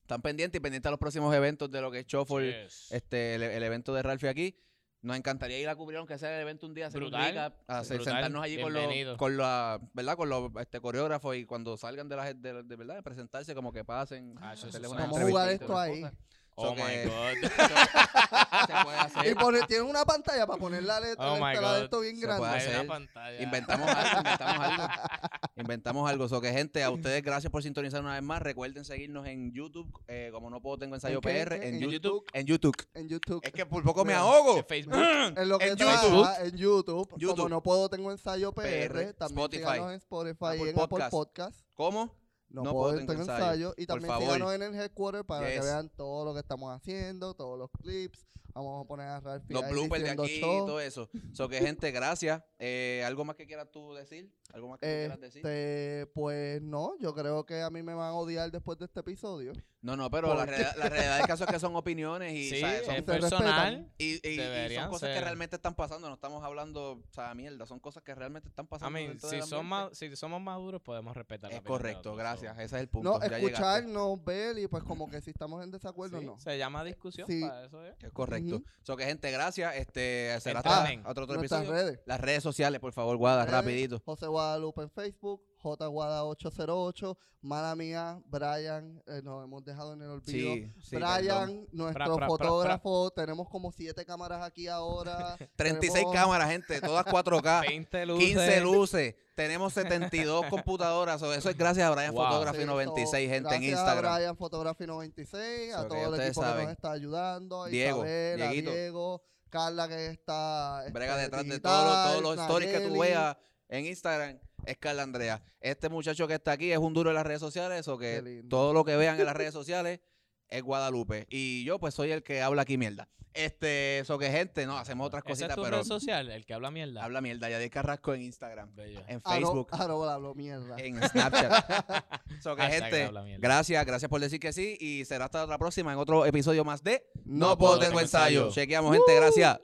[0.00, 2.92] Están pendientes y pendientes a los próximos eventos de lo que es Shuffle, Yes.
[2.92, 4.56] este, el, el evento de Ralphie aquí.
[5.00, 7.98] Nos encantaría ir a cubrir, aunque sea el evento un día, hacer un Brutal, hacer-
[7.98, 10.16] brutal, sentarnos allí con los, con la, ¿verdad?
[10.16, 13.72] Con los este, coreógrafos y cuando salgan de la de, de, verdad, de presentarse, como
[13.72, 14.34] que pasen.
[14.40, 14.66] Ah, eso
[14.96, 16.00] Vamos a jugar esto ahí.
[16.00, 16.14] cosas.
[16.60, 17.50] Oh So my que- God.
[18.66, 19.26] Se puede hacer.
[19.32, 22.26] Y pone- tiene una pantalla para poner la letra, Oh my de esto bien Se
[22.26, 22.48] puede grande.
[22.48, 22.86] Una hacer.
[22.86, 23.42] pantalla.
[23.42, 24.88] Inventamos algo, inventamos algo.
[25.56, 26.28] Inventamos algo.
[26.28, 28.42] So que, gente, a ustedes gracias por sintonizar una vez más.
[28.42, 31.22] Recuerden seguirnos en YouTube, eh, como no puedo tengo ensayo ¿En?
[31.22, 31.92] PR, ¿En en, ¿En YouTube.
[31.92, 32.26] YouTube?
[32.32, 32.86] En YouTube.
[32.94, 33.40] En YouTube.
[33.44, 34.20] Es que por poco me Mira.
[34.20, 34.58] ahogo.
[34.58, 34.94] En Facebook.
[35.36, 36.26] En lo que en trabaja, YouTube.
[36.46, 37.08] en YouTube.
[37.16, 37.36] YouTube.
[37.36, 38.62] Como no puedo, tengo ensayo PR.
[38.88, 41.10] PR, también Spotify, en Spotify Apple y en Apple Podcast.
[41.10, 41.60] Podcast.
[41.74, 42.14] ¿Cómo?
[42.50, 43.42] No, No puedo, puedo, tengo ensayo.
[43.44, 43.74] ensayo.
[43.76, 47.58] Y también síganos en el headquarter para que vean todo lo que estamos haciendo, todos
[47.58, 48.26] los clips.
[48.58, 51.08] Vamos a poner a Ralphie Los bloopers de aquí y todo eso.
[51.32, 52.42] So que, gente, gracias.
[52.58, 54.32] Eh, ¿Algo más que quieras tú decir?
[54.52, 55.38] ¿Algo más que tú quieras decir?
[55.46, 59.00] Este, pues no, yo creo que a mí me van a odiar después de este
[59.00, 59.52] episodio.
[59.80, 62.60] No, no, pero la, realidad- la realidad del caso es que son opiniones y, Sí,
[62.60, 62.84] ¿sabes?
[62.84, 63.92] son, es personal.
[63.96, 66.08] y, y- y deberían son cosas que realmente están pasando.
[66.08, 67.64] No estamos hablando, o sea, mierda.
[67.66, 68.90] Son cosas que realmente están pasando.
[68.90, 72.54] mean, dentro si, son más, si somos maduros, podemos respetar Es correcto, gracias.
[72.58, 73.08] Ese es el punto.
[73.10, 73.46] No, ya llegaste.
[73.46, 76.40] escucharnos, ver y pues como que si estamos en desacuerdo, Sí, no.
[76.40, 77.40] Se llama discusión, Sí.
[77.42, 77.94] para eso es.
[78.02, 78.47] Es correcto.
[78.56, 78.64] Ujú.
[78.82, 79.76] So que, gente, gracias.
[79.76, 81.70] Este, será hasta otro, otro episodio.
[81.70, 82.00] redes.
[82.06, 84.02] Las redes sociales, por favor, Guada, redes, rapidito.
[84.04, 90.54] José Guadalupe en Facebook, JGuada808, mala mía, Brian, eh, nos hemos dejado en el olvido.
[90.54, 91.68] Sí, sí, Brian, perdón.
[91.72, 95.36] nuestro Pra, pra, pra, fotógrafo, tenemos como siete cámaras aquí ahora.
[95.56, 97.60] 36 Tenemos- cámaras, gente, todas 4K.
[97.68, 98.26] 20 luces.
[98.28, 99.14] 15 luces.
[99.34, 101.20] Tenemos 72 computadoras.
[101.20, 102.24] so, eso es gracias a Brian Wow.
[102.26, 104.12] Photography Sí, 96, so, gente, en gracias Instagram.
[104.12, 107.98] A Brian Photography 96, So, a todo el equipo que nos está ayudando, a Diego,
[107.98, 108.50] Isabel, a.
[108.50, 113.36] Diego, Carla que está Brega detrás de todos los, todos los stories que tú veas
[113.68, 114.38] en Instagram.
[114.64, 115.42] Es Carla Andrea.
[115.60, 117.88] Este muchacho que está aquí es un duro en las redes sociales.
[117.88, 120.00] O que todo lo que vean en las redes sociales
[120.48, 121.26] es Guadalupe.
[121.30, 123.08] Y yo, pues, soy el que habla aquí mierda.
[123.34, 126.28] Este, eso que gente, no, hacemos otras ¿Esa es cositas, tu pero red social?
[126.30, 127.04] El que habla mierda.
[127.04, 127.48] habla mierda.
[127.48, 129.00] Yadir Carrasco en Instagram, Bello.
[129.06, 130.76] en Ah, Facebook, ah, hablo mierda.
[130.78, 131.52] en Snapchat.
[132.42, 133.40] so que Hashtag gente, habla mierda.
[133.46, 134.76] gracias, gracias por decir que sí.
[134.80, 137.90] Y será hasta la próxima en otro episodio más de No No puedo Puedo Tengo
[137.90, 138.46] tengo Ensayo.
[138.46, 138.54] ensayo.
[138.62, 139.60] Chequeamos, gente, gracias.